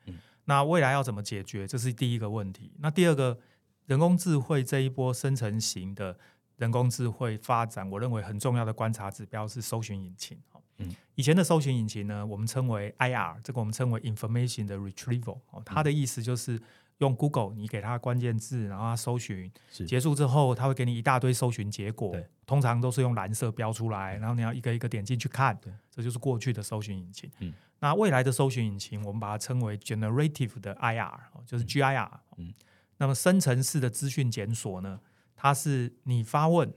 [0.45, 1.67] 那未来要怎么解决？
[1.67, 2.71] 这是第一个问题。
[2.79, 3.37] 那第二个，
[3.87, 6.17] 人工智慧这一波生成型的
[6.57, 10.37] 人工智慧发展，我认为很重要的观察指标是搜寻引擎。
[10.77, 15.39] 嗯，以前的搜寻引擎呢，我们称为 IR，这个我们称为 Information 的 Retrieval。
[15.49, 16.61] 哦，它的意思就是。
[16.99, 19.51] 用 Google，你给它关键字，然后它搜寻
[19.85, 25.59] 结束之后，它会给你一大堆搜寻结果，通常都是用蓝色标出来，然后你要一个一个点进去看，
[25.91, 27.29] 这就是过去的搜寻引擎。
[27.39, 27.53] 嗯。
[27.79, 32.09] 那未来的搜寻引擎，我们把它称为 generative 的 IR，哦就是 GIR。
[32.37, 32.53] 嗯。
[32.97, 34.99] 那么生成式的资讯检索呢，
[35.35, 36.73] 它是你发问，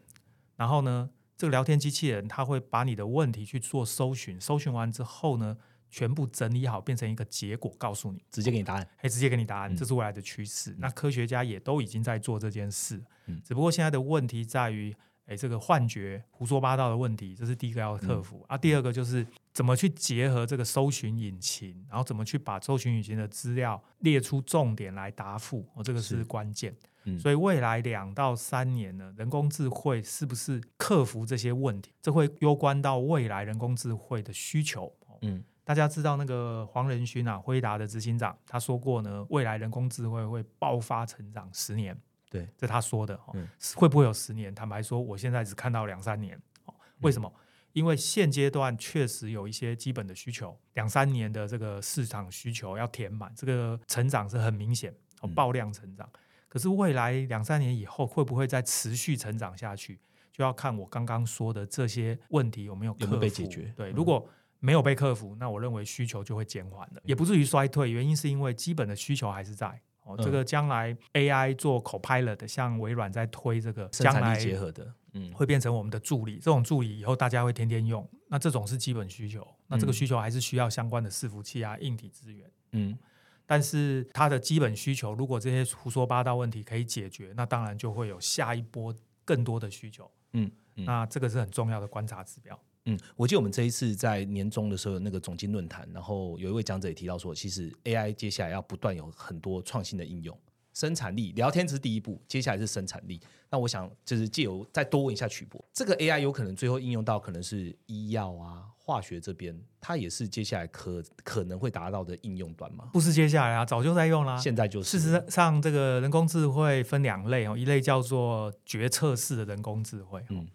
[0.56, 5.56] 然后呢，这个聊天机器人它会把你的问题去做搜寻，搜寻完之后呢，
[5.90, 8.22] 全部整理好，变成一个结果，告诉你。
[8.30, 8.88] 直接给你答案。
[9.00, 10.74] 可以直接给你答案，嗯这是未来的趋势。
[10.78, 14.94] 那科学家也都已经在做这件事，嗯只不过现在的问题在于，
[15.26, 18.56] 哎，这个幻觉、胡说八道的问题，这是第一个要克嗯服、啊。
[18.56, 26.74] 第二个就是怎么去结合这个搜寻引擎，然后怎么去把搜寻引擎的资料列出重点来答复，哦，这个是是关键。
[27.04, 34.84] 嗯所以未来两到三年呢，人工智慧是不是克服这些问题，这会攸关到未来人工智慧的需求。
[35.06, 41.96] 哦嗯大家知道那个黄仁勋啊，辉达的执行长，他说过呢，未来人工智慧会爆发成长十年。
[42.28, 44.52] 对，这他说的哦嗯，会不会有十年？
[44.52, 46.36] 坦白说，我现在只看到两三年。
[46.64, 47.32] 哦，为什么？
[47.72, 54.92] 因为现阶段确实有一些基本的需求，两三年的这个市场需求要填满，这个成长是很明显，
[55.36, 56.10] 爆量成长。
[56.48, 60.00] 可是未来两三年以后会不会再持续成长下去，
[60.32, 64.28] 就要看我刚刚说的这些问题有没有克有没有被解决对，嗯如果
[64.60, 67.90] 没有被克服，那我认为需求就会减缓了，也不至于衰退。
[67.90, 69.80] 原因是因为基本的需求还是在。
[70.04, 76.36] 哦，嗯这个将来 AI 做 Copilot，像微软在推这个，生将来产力结合的，嗯会变成我们的助理。
[76.36, 79.46] 这种助理以后大家会天天用，那这种是基本需求。
[79.66, 82.50] 那这个嗯需求还是需要相关的伺服器啊、硬体资源。
[82.72, 82.98] 嗯
[83.46, 88.94] 但是它的基本需求，如果这些胡说八道问题可以解决，那当然就会有下一波
[89.24, 90.10] 更多的需求。
[90.32, 92.58] 嗯嗯那这个是很重要的观察指标。
[92.86, 100.36] 嗯，我记得我们这一次在年终的时候有那个总经论坛，然后有一位讲者也提到说，其实 AI 接下来要不断有很多创新的应用。
[100.72, 103.20] 生产力，聊天只是第一步，接下来是生产力。
[103.50, 112.88] 那我想就是借由再多问一下曲博，这个 AI 有可能最后应用到可能是医药啊、化学这边，它也是接下来可可能会达到的应用端吗？
[112.92, 114.38] 不是接下来啊，早就在用啦。
[114.38, 120.24] 现在就是事实上，这个人工智慧分两类哦，一类叫做决策式的人工智慧。
[120.28, 120.46] 嗯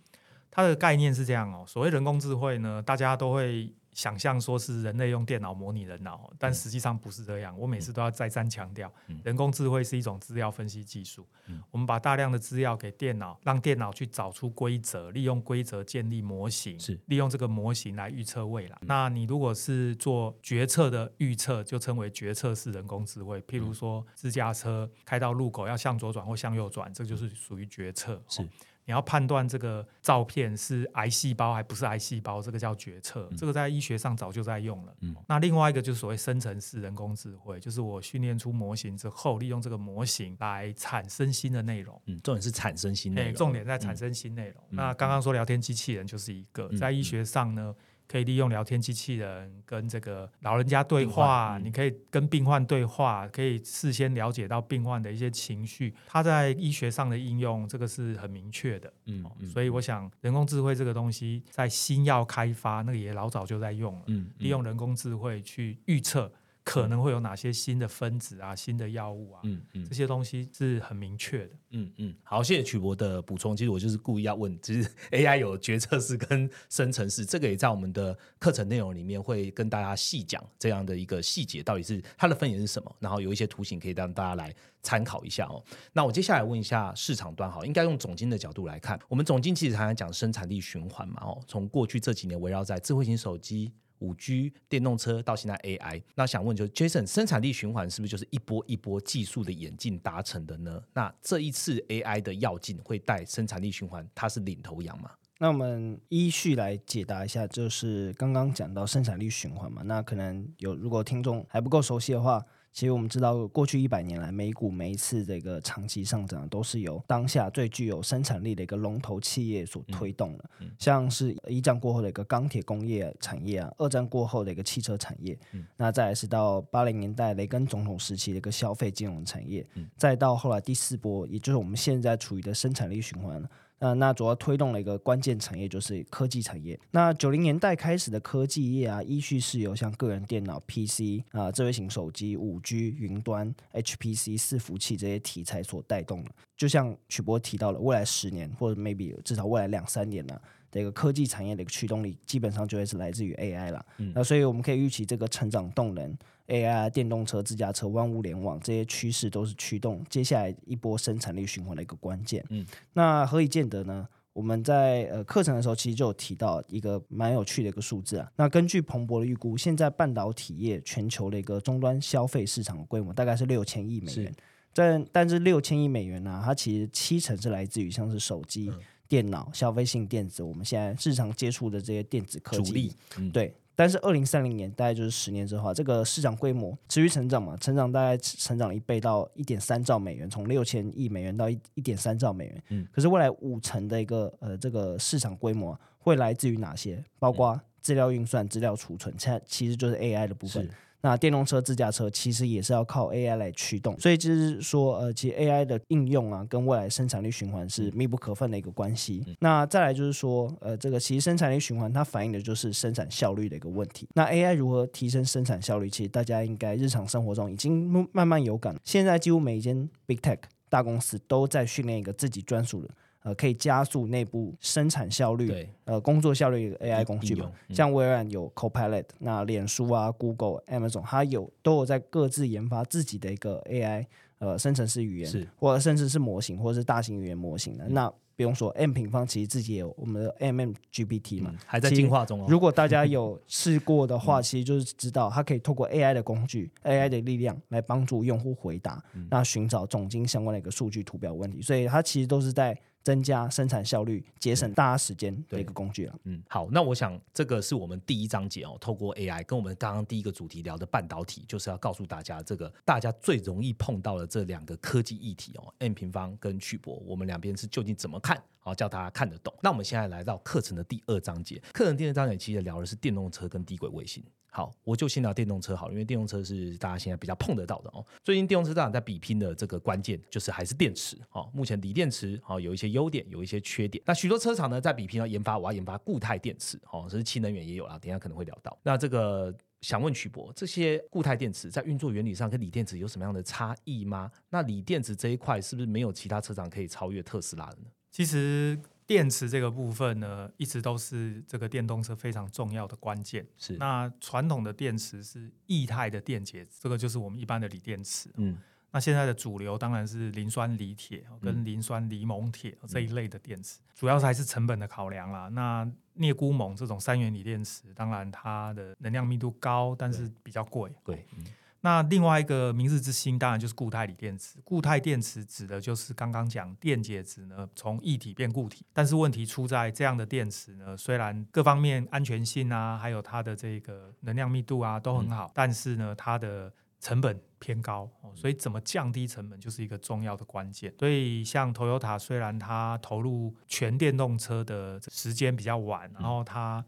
[0.56, 7.58] 它的概念是这样哦，所谓人工智慧呢，大家都会想象说是人类用电脑模拟人脑，但实际上不是这样。
[7.60, 11.62] 我每次都要再三强调，嗯人工智慧是一种资料分析技术嗯。
[11.72, 18.78] 我们把大量的资料给电脑，让电脑去找出规则，利用规则建立模型，是利用这个模型来预测未嗯来。
[18.84, 23.42] 那你如果是做决策的预测，就称为决策式人工智慧。
[23.42, 28.22] 譬如说，自驾车开到路口要向左转或向右转，这就是属于决策。
[28.30, 28.46] 是哦
[28.86, 33.28] 你要判断这个照片是癌细胞还不是癌细胞，这个叫决策。
[33.36, 34.96] 这个在医学上早就在用了。
[35.02, 42.00] 嗯那另外一个就是所谓生成式人工智慧，就是我训练出模型之后，利用这个模型来产生新的内容。
[42.06, 44.64] 嗯，重点是产生新内哎，容，重点在产生新内容。
[44.70, 47.74] 嗯那刚刚说聊天机器人就是一个，嗯在医学上呢，
[48.08, 55.94] 可以利用聊天机器人跟这个老人家对话，嗯你可以跟病患对话，可以事先了解到病患的一些情绪。
[56.08, 58.92] 它在医学上的应用，这个是很明确的。
[59.06, 66.32] 嗯嗯所以我想，人工智慧这个东西在新药开发，那个也老早就在用了，嗯利用人工智慧去预测
[66.66, 71.54] 可能会有哪些新的分子啊、新的药物啊，嗯嗯这些东西是很明确的。
[71.70, 73.56] 嗯嗯，好，谢谢曲博的补充。
[73.56, 84.52] 其实我就是故意要问，其实 AI 有决策式跟生成式，这个也在我们的课程内容里面会跟大家细讲这样的一个细节，到底是它的分野是什么，然后有一些图形可以让大家来
[84.82, 85.64] 参考一下哦。
[85.94, 93.72] 那我接下来问一下市场端，好，应该用总经的角度来看，我们总经其实常常讲生产力循环嘛，哦，从过去这几年围绕在智慧型手机。
[94.00, 100.82] 五 G、电动车到现在 AI，那想问就是 Jason，生产力循环是不是就是一波一波技术的演进达成的呢？
[100.94, 105.12] 那这一次 AI 的要进会带生产力循环，它是领头羊吗？
[105.38, 112.42] 那我们依序来解答一下，就是刚刚讲到生产力循环嘛，那可能有如果听众还不够熟悉的话，
[112.76, 125.40] 其实我们知道过去一百年来，美股每一次这个长期上涨都是由当下最具有生产力的一个龙头企业所推动的，像是一战过后的一个钢铁工业产业啊，二战过后的一个汽车产业，
[125.78, 133.42] 那再来是到八零年代雷根总统时期的一个消费金融产业，再到后来第四波，也就是我们现在处于的生产力循环。
[133.86, 136.80] 那那主要推动了一个关键产业就是科技产业。
[136.92, 146.32] 那九零年代开始的科技业啊，依序是由像个人电脑、PC 啊、智慧型手机、五 G、云端、HPC 伺服器这些题材所带动的。
[146.58, 150.40] 就像曲波提到了，未来十年或者 maybe 至少未来两三年呢、
[150.72, 153.86] 的一个科技产业的一个驱动力，基本上就会是来自于 AI 了。
[153.98, 162.46] 嗯那所以我们可以预期这个成长动能、AI、电动车、自驾车、万物联网这些趋势都是驱动接下来一波生产力循环的一个关键。
[162.50, 164.08] 嗯，那何以见得呢？
[164.34, 168.30] 我们在呃课程的时候，其实就有提到一个蛮有趣的一个数字啊。
[168.36, 174.36] 那根据彭博的预估，现在半导体业全球的一个终端消费市场规模大概是六千亿美元。
[174.74, 182.64] 但但是六千亿美元呢、它其实七成是来自于像是手机、嗯电脑、消费性电子，我们现在日常接触的这些电子科技。
[182.64, 192.64] 主力，嗯，对，但是二零三零年大概就是十年之后啊，这个市场规模持续成长嘛，成长大概成长一倍到一点三兆美元，从六千亿美元到一一点三兆美元。
[192.70, 197.04] 嗯，可是未来五成的一个呃这个市场规模啊会来自于哪些？
[197.20, 200.70] 包括资料运算、资料储存，现在其实就是 AI 的部分是。
[201.02, 209.24] 那电动车、自驾车其实也是要靠 AI 来驱动，所以就是说，呃，其实 AI 的应用啊，跟未来生产力循环是密不可分的一个关系。
[209.40, 214.08] 那再来就是说，呃，这个其实生产力循环它反映的就是生产效率的一个问题。
[214.16, 215.90] 那 AI 如何提升生产效率？
[215.90, 218.76] 其实大家应该日常生活中已经慢慢慢有感。
[218.84, 222.90] 现在几乎每一间 Big Tech 大公司都在训练一个自己专属的。
[223.26, 234.06] 呃，可以加速内部生产效率、呃工作效率的 AI 工具嘛，嗯像微软有 Copilot，那脸书啊、Google、Amazon，它有都有在各自研发自己的一个 AI
[234.38, 237.88] 呃生成式语言，或者甚至是模型，或者是大型语言模型的。
[237.90, 241.50] 那不用说，M 平方其实自己也有我们的 MMGPT 嘛。
[241.52, 242.46] 嗯还在进化中哦。
[242.48, 251.62] 如果大家有 试过的嗯话，其实就是知道它可以透过 AI 的工具、AI 的力量来帮助用户回答，嗯那寻找总经相关的一个数据图表问题。
[251.62, 256.16] 所以它其实都是在增加生产效率、节省大家时间的一个工具了。
[256.24, 268.42] 嗯，好，那我想这个是我们第一章节哦，透过 AI 跟我们刚刚第一个主题聊的半导体，就是要告诉大家这个大家最容易碰到的这两个科技议题哦，M 平方跟曲博，我们两边是究竟怎么看？
[268.66, 269.54] 好，叫大家看得懂。
[269.62, 274.24] 那我们现在来到课程的第二章节，课程第二章节其实聊的是电动车跟低轨卫星。
[274.50, 278.04] 好，我就先聊电动车好了，因为电动车是大家现在比较碰得到的哦。
[278.24, 281.48] 最近电动车市场在比拼的这个关键就是还是电池哦。
[281.54, 284.04] 目前锂电池哦有一些优点，有一些缺点。
[284.08, 288.76] 那许多车厂呢在比拼要研发，我要研发固态电池哦，这是氢能源也有啦，等下可能会聊到。
[288.82, 294.32] 那这个想问曲博，这些固态电池在运作原理上跟锂电池有什么样的差异吗？
[294.50, 297.90] 那锂电池这一块是不是没有其他车厂可以超越特斯拉的呢？
[298.16, 303.46] 其实电池这个部分呢，一直都是这个电动车非常重要的关键。
[303.58, 308.30] 是，那传统的电池是液态的电解，这个就是我们一般的锂电池。
[308.38, 308.58] 嗯，
[308.92, 315.50] 那现在的主流当然是磷酸锂铁哦跟磷酸锂锰铁哦这一类的电池，主要是还是成本的考量啦。
[315.50, 320.90] 那镍钴锰这种三元锂电池，当然它的能量密度高，但是比较贵。
[321.04, 321.44] 对，嗯
[321.86, 324.60] 那另外一个明日之星，当然就是固态锂电池。
[324.64, 340.92] 固态电池指的就是刚刚讲电解质呢从液体变固体，但是问题出在这样的电池呢，虽然各方面安全性啊，还有它的这个能量密度啊都很好，但是呢它的成本偏高哦，所以怎么降低成本就是一个重要的关键。
[340.98, 346.84] 所以像 Toyota 虽然它投入全电动车的时间比较晚，然后它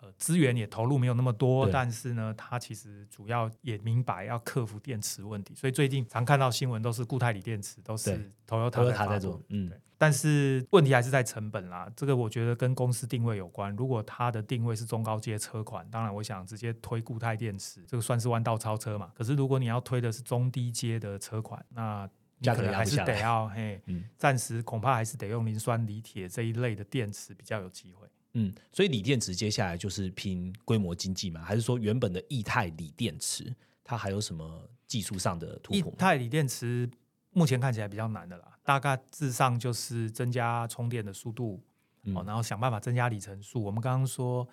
[0.00, 13.74] 呃资源也投入没有那么多，但是呢，它其实主要也明白要克服电池问题，所以最近常看到新闻都是固态锂电池，都是对 Toyota，Toyota 发布在做，嗯对，但是问题还是在成本啦，这个我觉得跟公司定位有关。
[13.76, 19.10] 如果它的定位是中高阶车款，当然我想直接推固态电池，这个算是弯道超车嘛。
[19.14, 22.06] 可是如果你要推的是中低阶的车款，那
[22.54, 28.06] 可能还是得要嘿，嗯暂时恐怕还是得用磷酸锂铁这一类的电池比较有机会。
[28.38, 31.40] 嗯，所以锂电池接下来就是拼规模经济嘛？
[31.42, 35.96] 还是说原本的液态锂电池它还有什么技术上的突破液？
[35.96, 36.88] 态锂电池
[37.30, 41.62] 目前看起来比较难的啦，大概至上就是增加充电的速度，
[42.02, 43.62] 嗯哦，然后想办法增加里程数。
[43.62, 44.46] 我们刚刚说，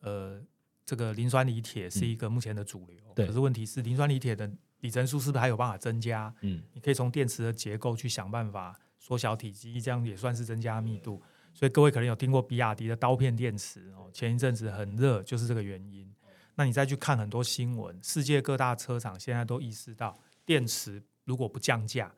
[0.00, 0.42] 呃，
[0.84, 6.34] 这个磷酸锂铁是一个目前的主流，可是问题是磷酸锂铁的里程数是不是还有办法增加？
[6.40, 11.22] 嗯，你可以从电池的结构去想办法缩小体积，这样也算是增加密度。
[11.58, 16.08] 所以各位可能有听过比亚迪的刀片电池哦，前一阵子很热，就是这个原因。
[16.54, 20.16] 那你再去看很多新闻，世界各大车厂现在都意识到，
[20.46, 22.14] 电池如果不降价，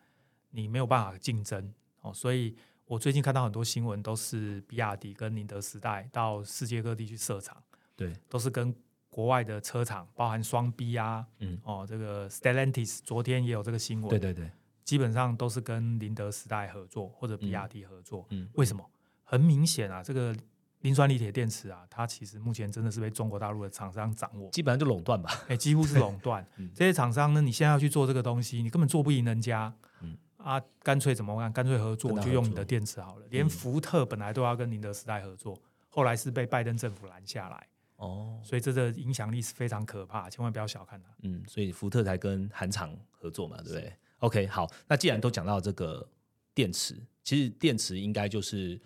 [0.50, 1.72] 你没有办法竞争
[2.03, 2.12] 哦。
[2.12, 7.56] 所以我最近看到很多新闻，都是比亚迪跟宁德时代到世界各地去设厂，
[7.96, 8.75] 对，都是跟
[9.08, 14.50] 国外的车厂，包含双 B 啊，嗯哦，这个 Stellantis 昨天也有这个新闻，对对对，
[14.85, 18.27] 基本上都是跟宁德时代合作或者比亚迪合作。
[18.29, 18.85] 嗯，为什么？
[19.31, 20.35] 很明显啊，这个
[20.81, 25.31] 磷酸锂铁电池啊，它其实目前真的是被中国大陆的厂商掌握，基本上就垄断吧。
[25.46, 26.44] 哎、几乎是垄断。
[26.58, 29.72] 嗯这些厂商呢，你现在要去做这个东西，你根本做不赢人家。
[30.02, 31.52] 嗯啊，干脆怎么办？
[31.52, 33.26] 干脆合作，就用你的电池好了。
[33.31, 35.56] 连嗯福特本来都要跟宁德时代合作，
[35.88, 37.66] 后来是被拜登政府拦下来。
[37.96, 41.08] 哦，所以这个影响力是非常可怕，千万不要小看它。
[41.22, 46.08] 嗯，所以福特才跟韩厂合作嘛，对不对？OK，好，那既然都讲到这个
[46.54, 48.81] 电池，其实电池应该就是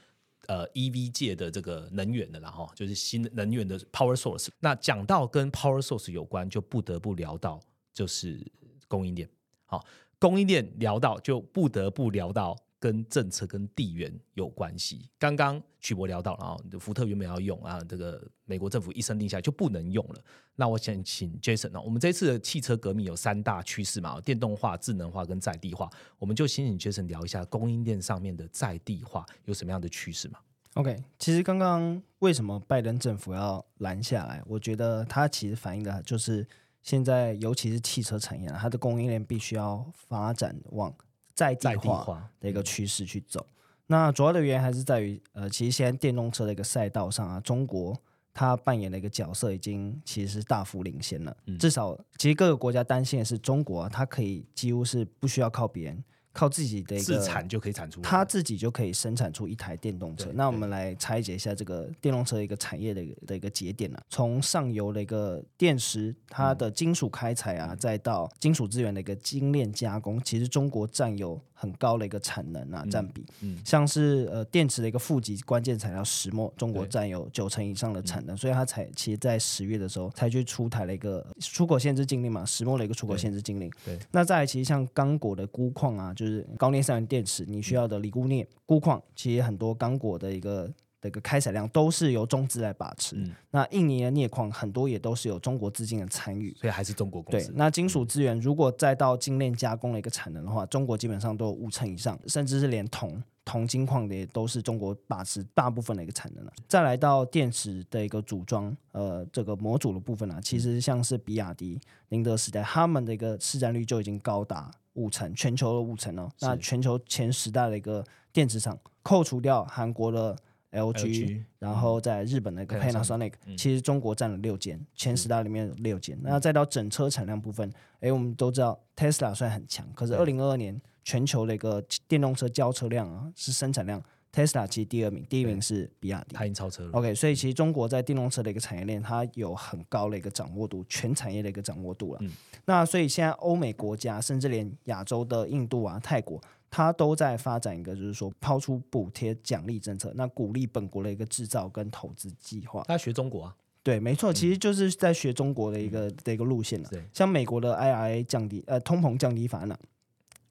[0.46, 4.48] 呃 EV 界的这个能源的啦，哈，就是新能源的 power source。
[4.60, 7.60] 那讲到跟 power source 有关，就不得不聊到
[7.92, 8.40] 就是
[8.88, 9.28] 供应链。
[9.66, 9.84] 好，
[10.18, 12.56] 供应链聊到就不得不聊到。
[12.84, 15.08] 跟政策跟地缘有关系。
[15.18, 20.22] 刚刚曲博聊到了啊，福特原本要用啊，这个美国政府一声令下就不能用了。
[20.54, 25.88] 那我想请 Jason 啊，我们这次的汽车革命有三大趋势嘛，电动化、智能化跟在地化。
[26.18, 30.38] 我们就先请 Jason 聊一下供应链上面的在地化有什么样的趋势嘛
[30.74, 34.42] ？OK，其实刚刚为什么拜登政府要拦下来？
[34.46, 36.46] 我觉得它其实反映的就是
[36.82, 40.94] 现在尤其是汽车产业，它的供应链必须要发展往。
[41.34, 43.44] 在地化的一个趋势去走，
[43.88, 48.00] 那主要的原因还是在于，呃，其实现在电动车的一个赛道上啊，中国
[48.32, 51.36] 它扮演的一个角色已经其实是大幅领先了。
[51.58, 56.04] 至少，其实各个国家担心的是，中国它可以几乎是不需要靠别人。
[56.34, 60.30] 靠自己的自产就可以产出，它自己就可以生产出一台电动车。
[60.34, 63.98] 那我们来拆解一下这个电动车一个产业的的一个节点呢？
[64.10, 73.24] 从上游的一个电池，它的金属开采啊，再到金属资源的一个精炼加工，其实中国占有很高的一个产能啊占比。
[73.40, 83.70] 嗯，像是呃电池的一个负极关键材料石墨，中国占有九成以上的产能，所以它才其实在十月的时候才去出台了一个出口限制禁令嘛，石墨的一个出口限制禁令。
[83.84, 90.66] 对，那再其实像刚果的钴矿啊，就就是高镍三元电池，你需要的锂钴镍钴矿，其实很多刚果的一个
[91.04, 93.14] 的一个开采量都是由中资来把持。
[93.50, 97.48] 那印尼的镍矿很多也都是有中国资金的参与，所以还是中国公司。
[97.48, 103.22] 对，那金属资源如果再到精炼加工的一个产能的话，中国基本上都有五成以上，甚至是连铜。
[103.44, 106.52] 铜金矿的也都是中国把持大部分的一个产能了。
[106.66, 111.78] 再来到电池的一个组装，呃，这个模组的部分呢，其实像是比亚迪、
[112.08, 116.26] 宁德时代，他们的一个市占率就已经高达五成，全球的五成哦。
[116.40, 118.02] 那全球前十大的一个
[118.32, 120.34] 电池厂，扣除掉韩国的
[120.74, 126.18] LG，然后在日本的一个 Panasonic，其实中国占了六间，前十大里面有六间。
[126.22, 130.80] 那再到整车产量部分，哎，我们都知道 Tesla 虽然很强，可是二零二二年。
[131.06, 134.02] 全球的一个电动车交车量啊，是生产量
[134.32, 136.90] ，Tesla 其实第二名，第一名是比亚迪，它已经超车了。
[136.92, 142.20] OK，所以其实中国在电动车的一个产业链，它有很高的一个掌握度，全产业的一个掌握度了。
[142.64, 146.40] 那所以现在欧美国家，甚至连亚洲的印度啊、泰国，
[146.76, 152.82] 它都在发展一个，就是说抛出补贴奖励政策，那鼓励本国的一个制造跟投资计划。
[152.88, 153.54] 它学中国啊？
[153.84, 156.90] 对，没错，其实就是在学中国的一个的一个路线了。
[157.12, 159.78] 像美国的 IRA 降低呃通膨降低法案呢。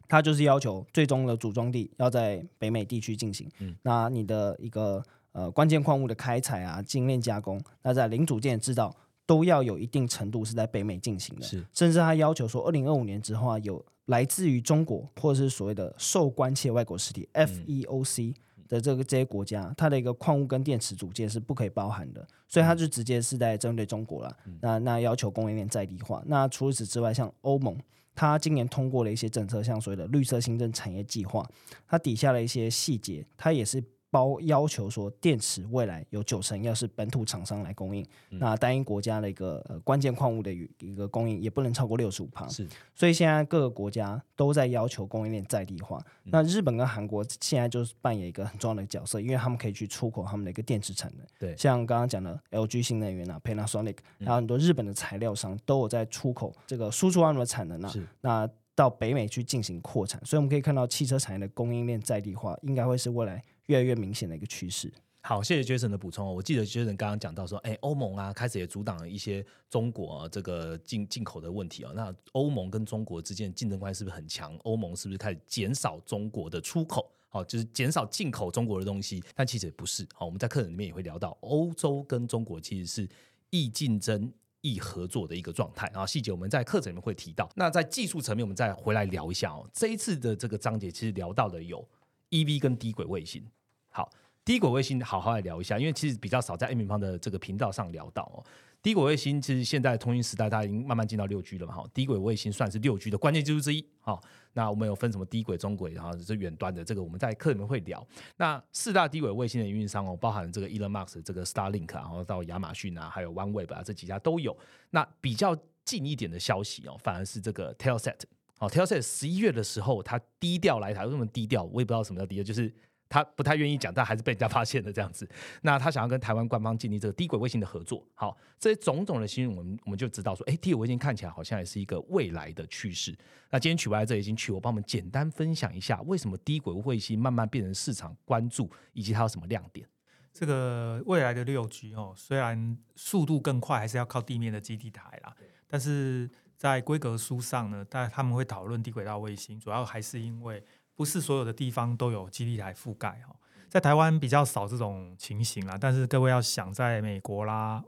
[0.07, 3.49] 它就是要求最终的组装地要在北美地区进行。
[3.59, 5.03] 嗯，那你的一个
[5.33, 8.95] 呃关键矿物的开采啊、精炼加工，那在零组件制造
[9.25, 11.41] 都要有一定程度是在北美进行的。
[11.41, 18.35] 是，甚至他要求说，二零二五年之后啊，有来自于中国或者是所谓的受关切外国实体 （FEOC）
[18.67, 22.27] 的这个这些国家，它的一个矿物跟电池组件是不可以包含的。
[22.47, 24.37] 所以它就直接是在针对中国了。
[24.61, 26.21] 那那要求供应链在地化。
[26.25, 27.77] 那除此之外，像欧盟。
[28.15, 31.43] 它今年通过了一些政策，像所谓的绿色新政产业计划，
[31.87, 33.83] 它底下的一些细节，它也是。
[34.13, 42.47] 包要求说，电池未来有九成要是本土厂商来供应，那单一国家的一个呃关键矿物的一个供应也不能超过六十五帕。
[42.47, 45.99] 是，所以现在各个国家都在要求供应链在地化。
[46.25, 51.25] 那日本跟韩国现在就是扮演一个很重要的角色，因为他们可以去出口他们的一个电池产能。
[51.39, 57.89] 对，像刚刚讲的 LG 新能源啊，Panasonic，还有很多日本的材料商都有在出口这个输出他们的产能啊。
[57.89, 63.43] 是，那到北美去进行扩产，所以我们可以看到汽车产业的供应链在地化应该会是未来。
[63.67, 64.91] 越来越明显的一个趋势。
[65.25, 66.35] 好，谢谢 Jason 的补充。
[66.35, 71.93] 我记得 Jason 刚刚讲到说，哎，欧盟啊，开始也阻挡了一些中国这个进进口的问题啊。
[71.95, 74.53] 那欧盟跟中国之间的竞争关系是不是很强？
[74.63, 77.09] 欧盟是不是开始减少中国的出口？
[77.29, 79.23] 好，就是减少进口中国的东西。
[79.33, 80.05] 但其实也不是。
[80.13, 83.09] 好，我们在课程里面也会聊到，欧洲跟中国其实是
[83.49, 86.05] 易竞争、易合作的一个状态啊。
[86.05, 87.49] 细节我们在课程里面会提到。
[87.55, 89.65] 那在技术层面，我们再回来聊一下哦。
[89.71, 91.87] 这一次的这个章节其实聊到的有。
[92.33, 93.45] E V 跟低轨卫星，
[93.89, 94.09] 好，
[94.43, 98.43] 低轨卫星好好来聊一下，因为其实比较少在 A 平方的这个频道上聊到哦。
[98.81, 103.87] 低轨卫星其实现在通讯时代，它已经慢慢进到六 G 了嘛，哈，低轨卫星算是六 G 的关键技术之一。
[104.01, 104.19] 好，
[104.53, 108.05] 那我们有分什么低轨、中轨，然后是远端的，这个我们在课里面会聊。
[108.35, 114.57] 那四大低轨卫星的运营商哦，包含这个 Elon Musk 这个 Starlink，然后到亚马逊啊，还有 OneWeb 啊，这几家都有。
[114.89, 115.55] 那比较
[115.85, 118.19] 近一点的消息哦，反而是这个 Telset。
[118.63, 121.63] 好，Telset 十一月的时候，他低调来台，为什么低调？
[121.63, 122.73] 我也不知道什么叫低调，就是。
[123.09, 125.29] 他不太愿意讲，但还是被人家发现了这样子。
[125.61, 128.03] 那他想要跟台湾官方建立这个低轨卫星的合作。
[128.15, 133.15] 好，这些种种的新闻，我们我们就知道说，哎，低轨卫星看起来好像也是一个未来的趋势。
[133.51, 139.87] 那今天曲来这已经去，我帮我们简单分享一下，为什么低轨卫星慢慢变成市场关注，以及它有什么亮点。
[140.31, 145.35] 这个未来的六 G 哦，虽然速度更快，还是要靠地面的基地台啦。
[145.67, 146.27] 但是
[146.63, 150.63] 在规格书上呢，但他们会讨论低轨道卫星，主要还是因为
[150.95, 153.35] 不是所有的地方都有基地台覆盖哈。
[153.67, 157.83] 在台湾比较少这种情形啦，但是各位要想，在美国啦，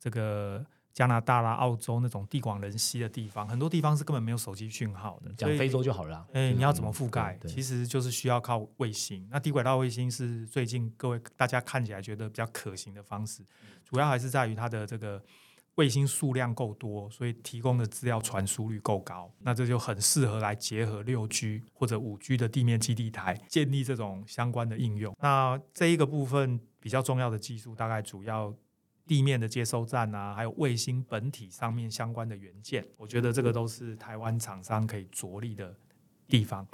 [0.00, 0.66] 这个。
[0.96, 5.30] 加拿大啦、澳洲那种地广人稀的地方，很多地方是根本没有手机讯号的。
[5.34, 6.26] 讲非洲就好了。
[6.32, 7.38] 哎，你要怎么覆盖？
[7.46, 9.28] 其实就是需要靠卫星。
[9.30, 13.44] 那低轨道卫星是最近各位大家看起来觉得比较可行的方式，
[13.84, 15.22] 主要还是在于它的这个
[15.76, 19.32] 卫星数量够多，所以提供的资料传输率够高。
[19.38, 25.16] 那这就很适合来结合六 G 或者五 G 的地面基地台，建立这种相关的应用。
[25.22, 28.54] 那这一个部分比较重要的技术，大概主要。
[29.08, 35.72] 地面的接收站啊，还有卫星本体上面相关的元件，我觉得这个都是台湾厂商可以着力的
[36.28, 36.66] 地方。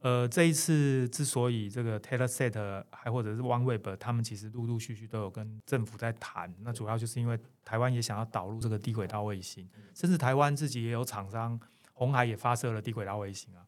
[0.00, 11.60] 呃，这一次之所以这个 Telset 还或者是 OneWeb，他们其实陆陆续续都有跟政府在谈，那主要就是因为台湾也想要导入这个低轨道卫星，甚至台湾自己也有厂商，
[11.92, 13.60] 红海也发射了低轨道卫星啊，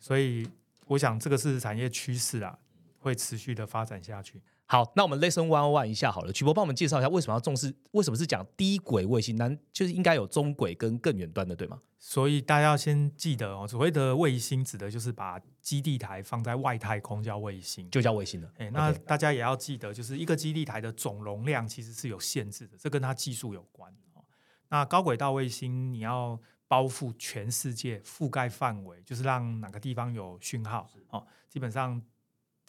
[0.00, 0.48] 所以
[0.86, 2.58] 我想这个是产业趋势啊，
[2.98, 4.42] 会持续的发展下去。
[4.70, 9.34] 好，那我们 lesson one one 一下好了，曲博帮我们介绍一下为什么要重视，为什么是讲低轨卫星？
[9.34, 11.82] 难就是应该有中轨跟更远端的，对吗？
[11.98, 18.48] 所以大家要先记得哦，所谓的卫星指的就是把基地台放在外太空叫卫星，就叫卫星了。
[18.58, 23.92] 哎，那大家也要记得，就是一个基地台的总容量其实是有限制的，这跟它技术有关。
[24.68, 32.00] 那高轨道卫星你要包覆全世界，覆盖范围就是让哪个地方有讯号哦，基本上。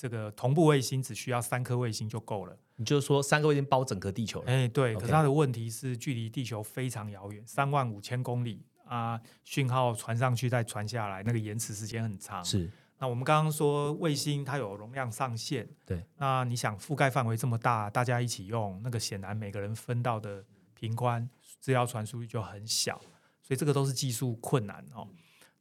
[0.01, 2.57] 这个同步卫星只需要三颗卫星就够了。
[2.77, 4.43] 你就是说三个卫星包整个地球？
[4.47, 4.95] 哎，对。
[4.95, 12.43] 可是它的问题是距离地球非常遥远，三万五千公里啊，讯号传上去再传下来，那个延迟时间很长。
[12.43, 12.67] 是。
[12.97, 16.03] 那我们刚刚说卫星它有容量上限，对。
[16.17, 20.43] 那你想覆盖范围这么大，大家一起用，那个显然每个人分到的
[20.73, 21.29] 频宽
[21.59, 22.99] 资料传输率就很小，
[23.43, 25.07] 所以这个都是技术困难哦。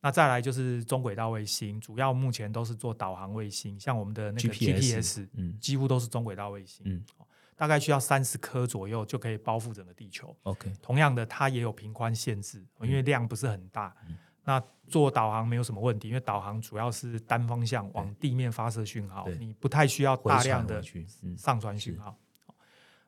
[0.01, 7.05] 那再来就是中轨道卫星，主要目前都是做导航卫星，像我们的那个 GPS，嗯，几乎都是中轨道卫星，嗯，
[7.55, 10.35] 大概需要三十颗左右就可以包覆整个地球。
[10.45, 13.95] OK，同样的，它也有频宽限制，因为量不是很大。
[14.43, 20.83] 那做导航没有什么问题，因为导航主要是单方向往地面发射讯号，你不太需要大量的
[21.37, 22.19] 上传讯号。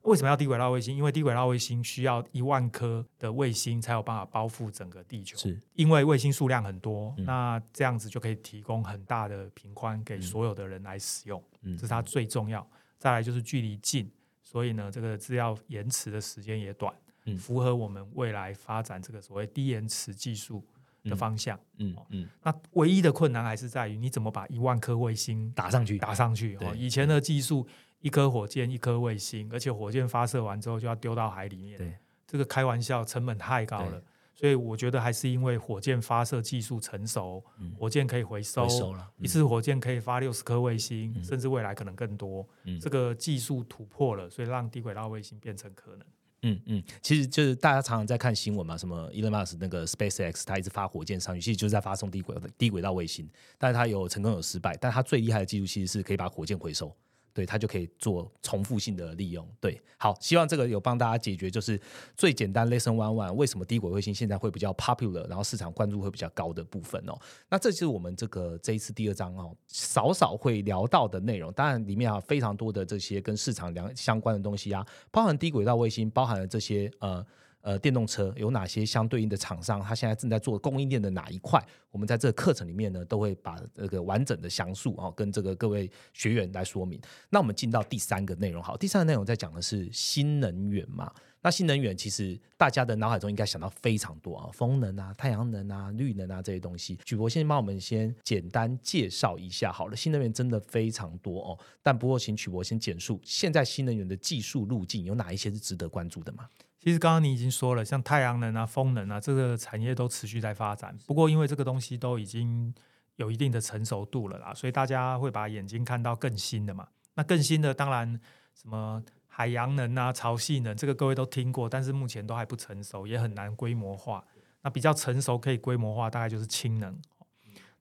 [0.02, 0.96] 为什么要低轨道卫星？
[0.96, 5.36] 因为低轨道卫星需要一万颗的卫星才有办法包覆整个地球。
[5.38, 11.42] 是，因为卫星数量很多，那这样子就可以提供很大的频宽给所有的人来使用。
[11.62, 12.66] 嗯，这是它最重要。
[12.98, 14.10] 再来就是距离近，
[14.42, 16.92] 所以呢，这个资料延迟的时间也短，
[17.38, 20.64] 符合我们未来发展这个所谓低延迟技术
[21.04, 21.58] 的方向。
[21.78, 22.28] 嗯嗯。
[22.42, 25.96] 那唯一的困难还是在于你怎么把一万颗卫星打上去？
[25.98, 26.56] 打上去。
[26.56, 27.64] 哦，以前的技术。
[28.02, 31.78] 一颗火箭，一颗卫星，而且火箭发射完之后就要丢到海里面。
[31.78, 31.96] 对，
[32.26, 34.02] 这个开玩笑，成本太高了。
[34.34, 37.44] 所以我觉得还是因为火箭发射技术成熟，
[37.78, 42.44] 火箭可以回收，回收了一次火箭可以发六十颗卫星，甚至未来可能更多。
[42.80, 46.06] 这个技术突破了，所以让低轨道卫星变成可能。
[46.44, 56.92] 嗯嗯，其实就是大家常常在看新闻嘛，什么 Elon Musk 那个 SpaceX，他一直发火箭上去，其实就是在发送低轨低轨道卫星，但是他有成功有失败，但他最厉害的技术其实是可以把火箭回收。
[57.34, 59.46] 对，它就可以做重复性的利用。
[59.60, 61.80] 对，好，希望这个有帮大家解决，就是
[62.16, 67.18] 最简单 lesson one one，为什么低轨卫星现在会比较 popular，然后市场关注会比较高的部分哦。
[67.48, 71.52] 那这就是我们这个这一次第二章哦，少少会聊到的内容。
[71.52, 77.24] 当然里面啊非常多的这些跟市场相相关的东西啊，包含低轨道卫星，包含了这些呃。
[77.62, 79.80] 呃，电动车有哪些相对应的厂商？
[79.80, 81.64] 它现在正在做供应链的哪一块？
[81.90, 87.00] 我们在这个课程里面呢，都会把这个完整的详述啊，跟这个各位学员来说明。
[87.30, 91.12] 那我们进到第三个内容，好，第三个内容在讲的是新能源嘛。
[91.44, 96.98] 那新能源其实大家的脑海中应该想到非常多啊，风能啊、太阳能啊、绿能啊这些东西。
[97.04, 101.58] 曲博先帮我们先简单介绍一下好了，新能源真的非常多哦。
[101.82, 106.48] 但不过请曲博先简述现在新能源的技术路径有哪一些是值得关注的吗？
[106.82, 110.98] 其实刚刚你已经说了，像太阳能啊、风能啊，这个产业都持续在发展。
[111.06, 112.74] 不过因为这个东西都已经
[113.14, 116.88] 有一定的成熟度了啦，所以大家会把眼睛看到更新的嘛。
[117.14, 118.20] 那更新的当然
[118.60, 124.24] 什么海洋能啊、潮汐能，这个各位都听过，但是目前都还不成熟，也很难规模化。
[124.62, 127.00] 那比较成熟可以规模化，大概就是氢能。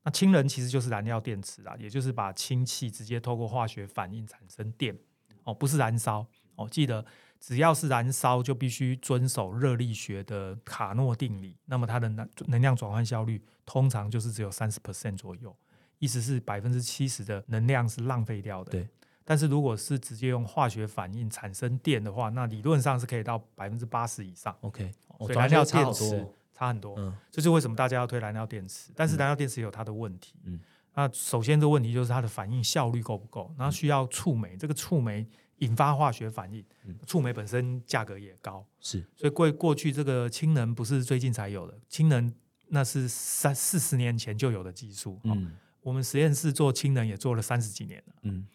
[0.04, 4.96] 那氢能其实就是燃料电池啊，也就是把氢气直接透过化学反应产生电
[5.44, 6.24] 哦，不是燃烧
[6.56, 6.68] 哦。
[6.70, 7.04] 记得
[7.42, 15.54] 只要是燃烧，就必须遵守热力学的卡诺定理，那么它的能能量转换效率通常就是只有三十 percent 左右，
[15.98, 18.72] 意思是百分之七十的能量是浪费掉的。
[18.72, 18.88] 对。
[19.24, 24.56] 但是如果是直接用化学反应产生电的话，那理论上是可以到百分之八十以上。
[24.62, 26.96] OK，所以燃料电差池差很多。
[26.98, 30.36] 嗯这就是为什么大家要推燃料电池，但是燃料电池也有它的问题。
[30.44, 30.60] 嗯
[30.94, 35.26] 那首先这个问题就是它的反应效率够不够，然后需要触媒，这个触媒
[35.62, 42.32] 引发化学反应嗯，触媒本身价格也高，是所以过过去这个氢能不是最近才有的，氢能
[42.68, 45.16] 那是三四十年前就有的技术。
[45.24, 45.52] 哦嗯
[45.82, 48.14] 我们实验室做氢能也做了三十几年了。
[48.22, 48.46] 嗯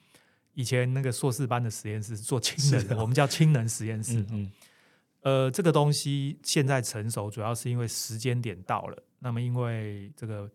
[0.55, 2.57] 以前那个硕士班的实验室做氢
[2.89, 4.21] 能我们叫氢能实验室。
[4.21, 4.53] 嗯嗯
[5.23, 9.03] 呃，这个东西现在成熟，主要是因为时间点到了。
[9.19, 10.49] 那么，因为这个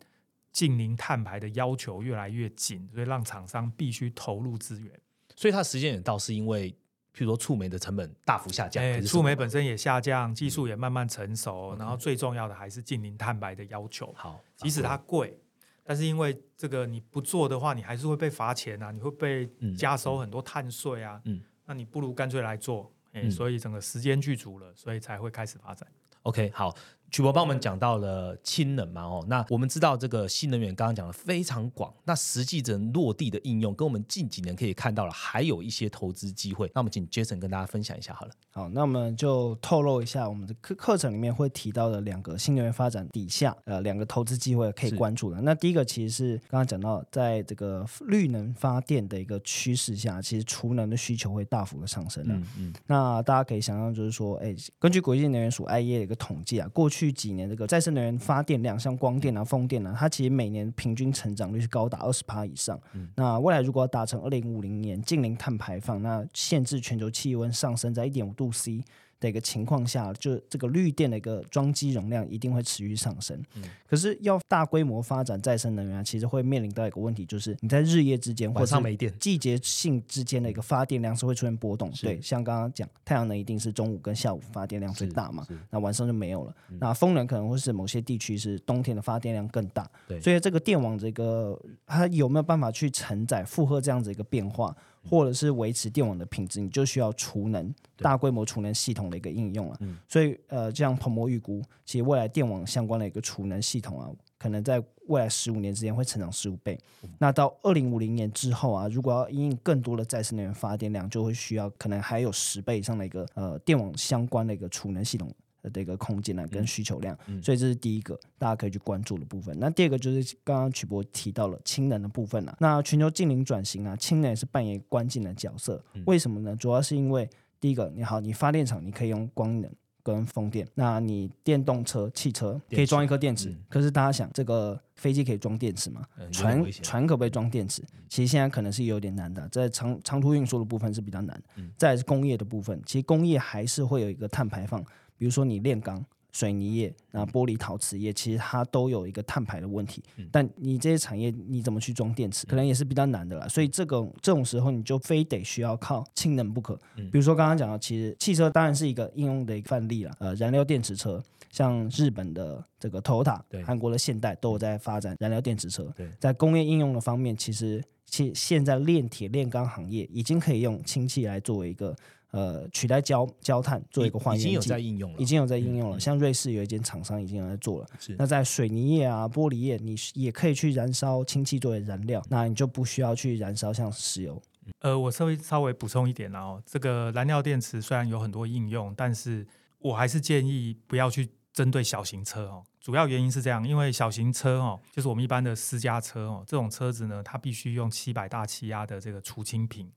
[0.54, 4.98] 近零碳排的要求越来越紧，所以让厂商必须投入资源。
[5.36, 6.72] 所以它时间也到是因为，
[7.14, 14.14] 譬如说触媒的成本大幅下降，哎，触媒本身也下降，技术也慢慢成熟然后最重要的还是近零碳白的要求。
[14.16, 15.38] 好，即使它贵，
[15.84, 21.22] 但是因为这个你不做的话，你还是会被罚钱啊，你会被嗯加收很多碳税啊。
[21.26, 25.88] 嗯那你不如干脆来做，哎、嗯所以整个时间具足了，所以才会开始发展。
[26.24, 26.76] OK，好，
[27.12, 36.72] 曲博帮我们讲到了氢能嘛，哦，那我们知道这个新能源刚刚讲的非常广，那实际的落地的应用，跟我们近几年可以看到了，还有一些投资机会。
[36.74, 38.32] 那我们请 Jason 跟大家分享一下好了。
[38.54, 45.42] 好，那我们就透露一下我们的课课程里面会提到的两个新能源发展底下，呃，两个投资机会可以关注的。
[45.42, 52.34] 那第一个其实是刚刚讲到，在这个绿能发电的一个趋势下，其实储能的需求会大幅的上升的。
[52.34, 62.78] 嗯嗯，那大家可以想象，就是说，哎，根据国际能源署 IEA 的一个统计啊，过去几年这个再生能源发电量，像光电啊、风电啊，它其实每年平均成长率是高达二十趴以上。
[63.16, 68.84] 那未来如果要达成二零五零年净零碳排放，那限制全球气温上升在一点五度 C。
[69.22, 73.42] 的一个情况下，就这个绿电的一个装机容量一定会持续上升。
[73.88, 81.92] 可是要大规模发展再生能源啊，其实会面临到一个问题，就是你在日夜之间或者是没电，季节性之间的一个发电量是会出现波动。
[82.02, 86.56] 对，像刚刚讲，太阳能一定是中午跟下午发电量最大嘛那晚上就没有了。
[86.80, 89.88] 那风能可能会是某些地区是冬天的发电量更大。
[90.08, 91.56] 对所以这个电网这个
[91.86, 94.76] 它有没有办法去承载负荷这样子一个变化，
[95.10, 99.78] 或者是维持电网的品质，你就需要储能大规模储能系统的一个应用了。
[99.82, 106.78] 嗯所以呃，这样彭博预估，其实未来电网相关的一个储能系统啊，可能在未来十五年之间会成长十五倍。
[107.18, 115.34] 那到二零五零年之后啊，如果要因应更多的再生能源发电量，就会需要可能还有十倍以上的一个呃电网相关的一个储能系统。
[115.70, 119.58] 的一个空间呢，跟需求量，所以这是第一个大家可以去关注的部分。
[119.60, 122.56] 那第二个就是刚刚曲博提到了氢能的部分啦。
[122.60, 125.84] 那全球近零转型啊，氢能也是扮演关键的角色。
[126.06, 126.56] 为什么呢？
[126.56, 129.70] 主要是因为第一个，你好，你发电厂你可以用光能。
[130.04, 136.02] 跟风电，那你电动车、汽车可以装一颗电池，嗯可是大家想，这个飞机可以装电池吗？
[136.18, 137.84] 呃船船可不可以装电池？
[138.10, 141.40] 其实现在可能是有点难的，在长长途运输的部分是比较难。
[141.56, 144.84] 嗯再来是工业的部分，其实工业还是会有一个碳排放，
[145.22, 150.02] 比如说你炼钢、水泥业、那玻璃陶瓷业，其实它都有一个碳排的问题。
[150.18, 153.48] 嗯但你这些产业你怎么去装电池，可能也是比较难的啦。
[153.48, 156.74] 所以这个这种时候，你就非得需要靠氢能不可。
[156.96, 160.12] 嗯比如说刚刚讲到，其实汽车当然是一个应用的一个范例了。
[160.18, 165.94] 呃，燃料电池车，像日本的这个 Toyota 对、韩国的现代都有在发展燃料电池车。
[165.96, 171.96] 对在工业应用的方面，其实其现在炼铁炼钢行业已经可以用氢气来作为一个
[172.32, 177.88] 呃取代焦焦炭做一个还原剂已经有在应用了，已经有在应用了，像瑞士有一间厂商已经有在做了。
[178.00, 184.42] 是那在水泥业啊、玻璃业，你也可以去燃烧氢气作为燃料，那你就不需要去燃烧像石油。
[184.80, 189.46] 呃，我稍微稍微补充一点啦哦，这个燃料电池虽然有很多应用，但是
[189.80, 192.64] 我还是建议不要去针对小型车哦。
[192.80, 199.92] 主要原因是这样，因为小型车哦，就是我们一般的私家车哦，这种车子呢，它必须用七百大气压的这个除氢瓶，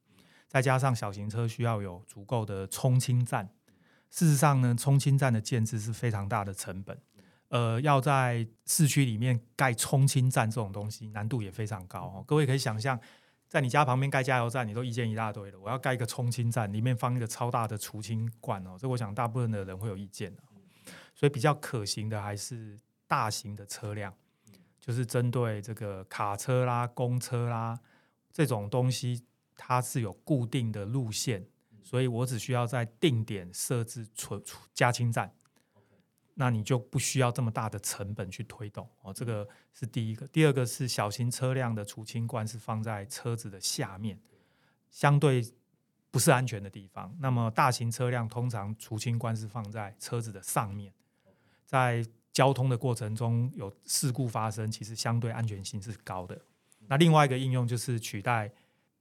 [0.48, 3.48] 再加上小型车需要有足够的充氢站。
[4.10, 6.96] 事实上呢，充氢站的建制是非常大的成本。
[7.48, 12.24] 呃，要在市区里面盖充氢站这种东西，难度也非常高哦。
[12.26, 12.98] 各位可以想象，
[13.48, 15.58] 在你家旁边盖加油站，你都意见一大堆了。
[15.60, 20.42] 我要盖一个充氢站，里面放一个超大的除氢罐哦，这我想大部分的人会有意见的。
[21.14, 22.76] 所以比较可行的还是
[23.06, 24.12] 大型的车辆，
[24.80, 27.78] 就是针对这个卡车啦、公车啦
[28.32, 29.24] 这种东西，
[29.56, 31.46] 它是有固定的路线，
[31.82, 35.34] 所以我只需要在定点设置存储加氢站。
[36.36, 39.14] 那你就不需要这么大的成本去推动哦。
[39.14, 40.26] 这个是第一个。
[40.26, 44.18] 第二个是小型车辆的除氢罐是放在车子的下面，
[44.90, 45.48] 相对
[46.10, 47.16] 不是安全的地方。
[47.20, 50.92] 那么大型车辆通常除氢罐是放在车子的上面，
[51.64, 56.36] 在交通的过程中有事故发生，其实相对安全性是高的。
[56.88, 58.50] 那另外一个应用就是取代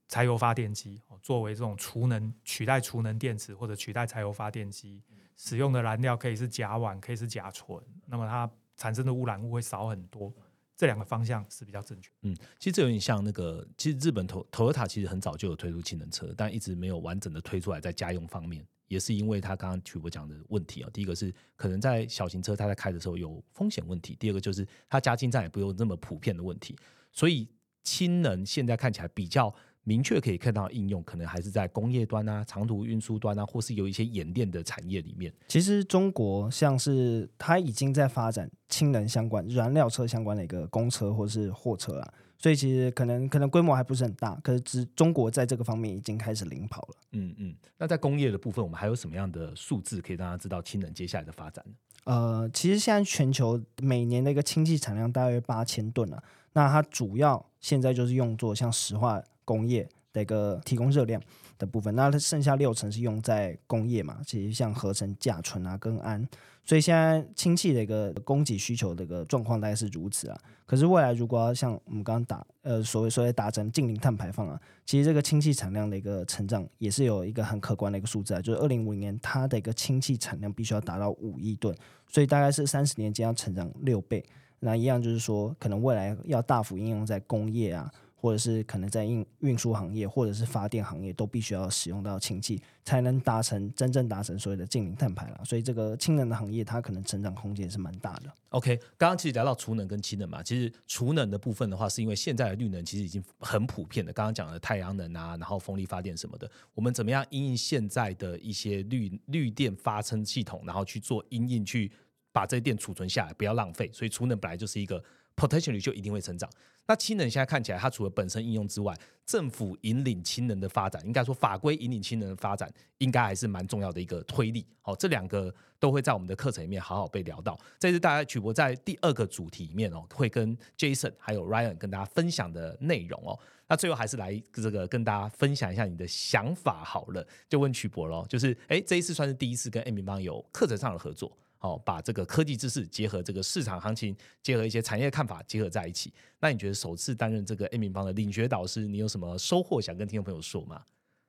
[0.08, 5.02] 柴油发电机，作为这种储能取代储能电池或者取代柴油发电机
[5.36, 10.32] 使用的燃料可以是甲烷，可以是甲醇，那么它产生的污染物会少很多。
[10.76, 12.10] 这两个方向是比较正确。
[12.22, 20.90] 嗯，其实这有点像那个，其实日本投 Toyota 其实很早就有推出氢能车，但一直没有完整的推出来在家用方面，也是因为它刚刚曲博讲的问题啊。
[20.92, 26.76] 第一个是可能在小型车它在开的时候有风险问题，第二个就是它加氢站也不用那么普遍的问题，
[27.12, 27.48] 所以
[27.84, 29.54] 氢能现在看起来比较
[29.84, 35.32] 明确可以看到应用，可能还是在工业端啊、长途运输端啊，或是有一些演练的产业里面。
[35.46, 46.96] 其实中国像是它已经在发展氢能相关、燃料车相关的一个公车或是货车啊，所以其实可能可能规模还不是很大，可是只中国在这个方面已经开始领跑了。
[47.12, 51.74] 嗯嗯，那在工业的部分，我们还有什么样的数字可以让大家知道氢能接下来的发展呢？
[52.04, 56.22] 呃，其实现在全球每年的一个氢气产量大约八千吨啊，
[56.52, 61.20] 那它主要现在就是用作像石化工业的一个提供热量
[61.58, 66.26] 的部分，那它剩下六成是用在工业嘛，其实像合成甲醇啊跟氨，
[66.64, 70.38] 所以现在氢气的一个供给需求的一个状况大概是如此啊。
[70.66, 81.76] 可是未来如果要像我们刚刚打呃所谓所谓达成近零碳排放啊，其实这个氢气产量的一个成长也是有一个很可观的一个数字啊，就是二零五零年它的一个氢气产量必须要达到五亿吨，
[82.08, 84.24] 所以大概是三十年间要成长六倍。
[84.60, 87.92] 那一样就是说，可能未来要大幅应用在工业啊，
[88.24, 95.42] 或者是可能在运运输行业或者是发电行业，都必须要使用到氢气，才能达成真正达成所谓的近零碳排了。
[95.44, 98.32] 所以这个氢能的行业，它可能成长空间是蛮大的。
[98.48, 111.92] OK，刚刚其实聊到储能跟氢能嘛，其实储能的部分的话，是因为现在的绿能其实已经很普遍的，刚刚讲的太阳能啊，然后风力发电什么的，我们怎么样因应现在的一些绿绿电发生系统，然后去做因应去
[112.32, 113.90] 把这些电储存下来，不要浪费。
[113.92, 115.04] 所以储能本来就是一个
[115.36, 116.48] potentially 就一定会成长。
[116.86, 124.66] 那氢能现在看起来，它除了本身应用之外，政府引领氢能的发展，应该说法规引领氢能的发展，应该还是蛮重要的一个推力。
[124.82, 127.58] 好，这两个都会在我们的课程里面好好被聊到。
[127.78, 133.38] 这是大家曲博在第二个主题里面哦，会跟 Jason 还有 Ryan 跟大家分享的内容哦。
[133.66, 141.34] 那最后还是来这个跟大家分享一下你的想法好了，就问曲博咯，就是哎，这一次算是第一次跟 A 明邦有课程上的合作。
[141.64, 146.12] 哦，把这个科技知识结合这个市场行情，结合一些产业看法结合在一起。
[146.38, 150.84] 那你觉得首次担任这个 A 明邦的领学导师，你有什么收获想跟听众朋友说吗？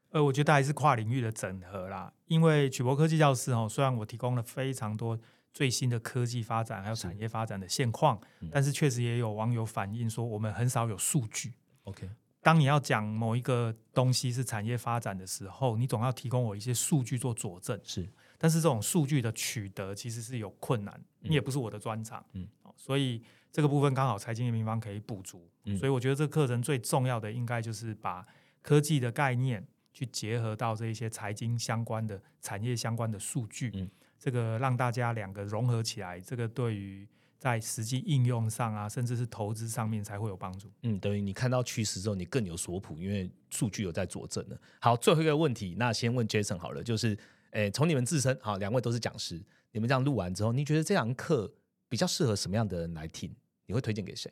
[0.10, 2.12] 呃，我觉得还是跨领域的整合啦。
[2.26, 5.18] 因为曲博科技教室哦，虽然我提供了非常多
[5.54, 8.20] 最新的科技发展还有产业发展的现况，
[8.52, 11.54] 但是确实也有网友反映说，我们很少有数据。
[11.84, 12.10] OK，
[12.42, 17.80] 当你要讲某一个东西是产业发展的时候，你总要提供我一些数据做佐证。
[17.86, 18.06] 是
[18.38, 22.48] 但是这种数据的取得其实是有困难，你也不是我的专长，嗯。
[22.64, 23.22] 嗯，所以
[23.52, 25.78] 这个部分刚好财经的平方可以补足，嗯。
[25.78, 28.26] 所以我觉得这个课程最重要的应该就是把
[28.62, 33.90] 科技的概念去结合到这一些财经相关的产业相关的数据，嗯。
[34.18, 37.08] 这个让大家两个融合起来，这个对于
[37.38, 40.72] 在实际应用上啊，甚至是投资上面才会有帮助。
[40.82, 44.60] 嗯，等于你看到趋势之后，你更有所谱，因为数据有在佐证了。
[44.80, 47.16] 好，最后一个问题，那先问 Jason 好了，就是，
[47.56, 49.42] 诶，从你们自身，好，两位都是讲师，
[49.72, 51.50] 你们这样录完之后，你觉得这堂课
[51.88, 53.34] 比较适合什么样的人来听？
[53.66, 54.30] 你会推荐给谁？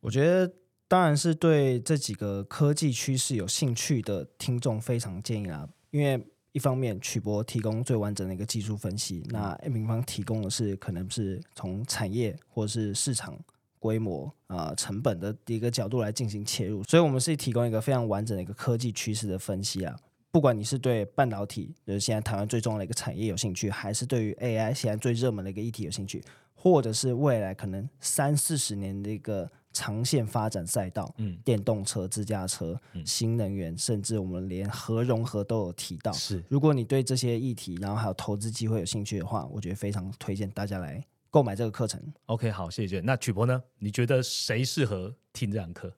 [0.00, 0.52] 我觉得
[0.86, 13.38] 当然是对这几个科技趋势有兴趣的听众非常建议啦，因为一方面曲博提供最完整的一个技术分析，那 A 平方提供的是可能是从产业或是市场
[13.78, 19.98] 规模啊、成本的一个角度来进行切入，所以我们是提供一个非常完整的一个科技趋势的分析啊。
[20.30, 26.22] 不管你是对半导体，就是现在台湾最重要的一个产业有兴趣，还是对于 AI 现在最热门的一个议题有兴趣，
[26.54, 36.12] 或者是未来可能三四十年的一个长线发展赛道，嗯，电动车、自驾车、嗯新能源，甚至我们连核融合都有提到。
[36.12, 42.00] 是如果你对这些议题，然后还有投资机会有兴趣的话，我觉得非常推荐大家来购买这个课程。
[42.26, 43.00] OK，好，谢谢。
[43.00, 43.62] 那曲博呢？
[43.78, 45.92] 你觉得谁适合听这堂课？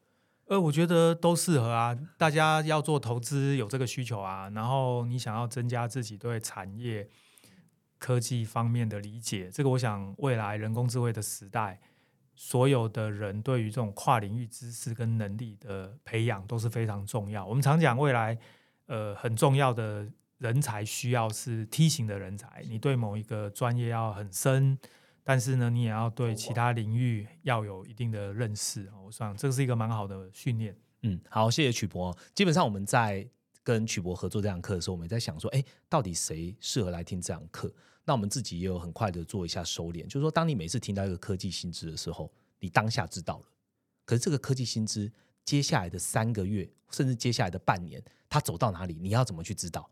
[0.50, 1.96] 呃，我觉得都适合啊。
[2.18, 7.08] 大家要做投资有这个需求啊，然后你想要增加自己对产业
[8.00, 11.78] 科技方面的理解，这个我想未来人工智慧的时代，
[12.34, 17.46] 所有的人对于这种跨领域知识跟能力的培养都是非常重要。
[17.46, 18.36] 我们常讲未来
[18.86, 20.04] 呃很重要的
[20.38, 24.76] 人才需要是梯形的人才，你对某一个专业要很深。
[25.30, 29.04] 但是呢，你也要对其他领域要有一定的认识哦。
[29.06, 30.76] 我想这是一个蛮好的训练。
[31.02, 32.12] 嗯，好，谢谢曲博。
[32.34, 33.24] 基本上我们在
[33.62, 37.72] 跟曲博合作这堂课的时候，我们也在想说，哎，到底谁适合来听这堂课？
[38.04, 42.28] 那我们自己也有很快的做一下收敛，就是说，当你每次听到一个科技新知的时候，
[42.58, 43.44] 你当下知道了，
[44.04, 45.12] 可是这个科技新知
[45.44, 49.88] 接下来的三个月，甚至接下来的半年，它走到哪里，你要怎么去知道？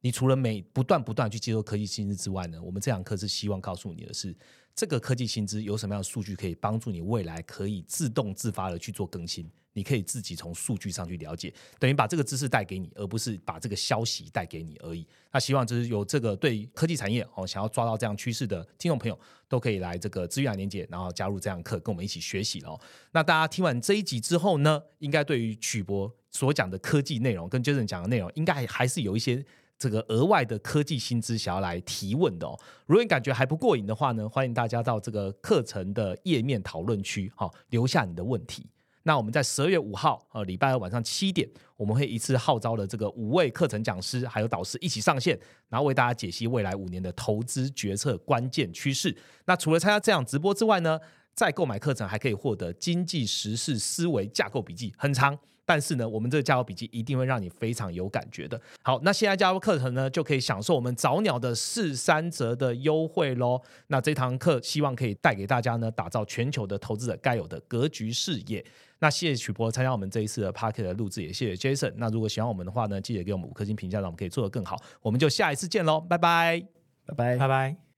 [0.00, 4.36] 你除了每不断不断去接受科技新知之外呢，我们这堂课是希望告诉你的是，
[4.74, 9.50] 这个科技新知有什么样的数据可以帮助你未来可以自动自发的去做更新。
[9.76, 15.04] 你可以自己从数据上去了解，等于把这个知识带给你，而不是把这个消息带给你而已。
[15.32, 19.18] 那希望就是有这个对科技产业哦，想要抓到这样趋势的听众朋友，
[19.48, 22.80] 都可以来这个资源连接，然后加入这样课，跟我们一起学习哦。
[23.10, 29.44] 那大家听完这一集之后呢，应该对于曲博所讲的科技内容跟 Jason 讲的内容，应该还是有一些
[29.84, 32.58] 这个额外的科技薪资想要来提问的哦。
[32.86, 38.66] 如果你感觉还不过瘾的话呢，欢迎大家到这个课程的页面讨论区，好留下你的问题。
[39.02, 49.14] 那我们在十二月五号，呃，礼拜二晚上七点，我们会一次号召了这个五位课程讲师还有导师一起上线，然后为大家解析未来五年的投资决策关键趋势。
[49.44, 50.98] 那除了参加这样直播之外呢，
[51.34, 55.38] 再购买课程还可以获得经济时事思维架构笔记，很长。
[55.66, 58.60] 但是呢，我们这个加油笔记一定会让你非常有感觉的。
[58.82, 63.60] 好，那现在加入课程呢，就可以享受我们早鸟的四三折的优惠喽。
[63.86, 68.64] 那这堂课希望可以带给大家呢，打造全球的投资者该有的格局视野。
[69.00, 71.92] 那谢谢曲博参加我们这一次的 p a r k e t 的录制，也谢谢 Jason。
[71.96, 74.76] 那如果喜欢我们的话呢，记得给我们五颗星评价，让我们可以做得更好。
[75.02, 76.62] 我们就下一次见喽，拜拜，
[77.06, 77.93] 拜拜，拜拜。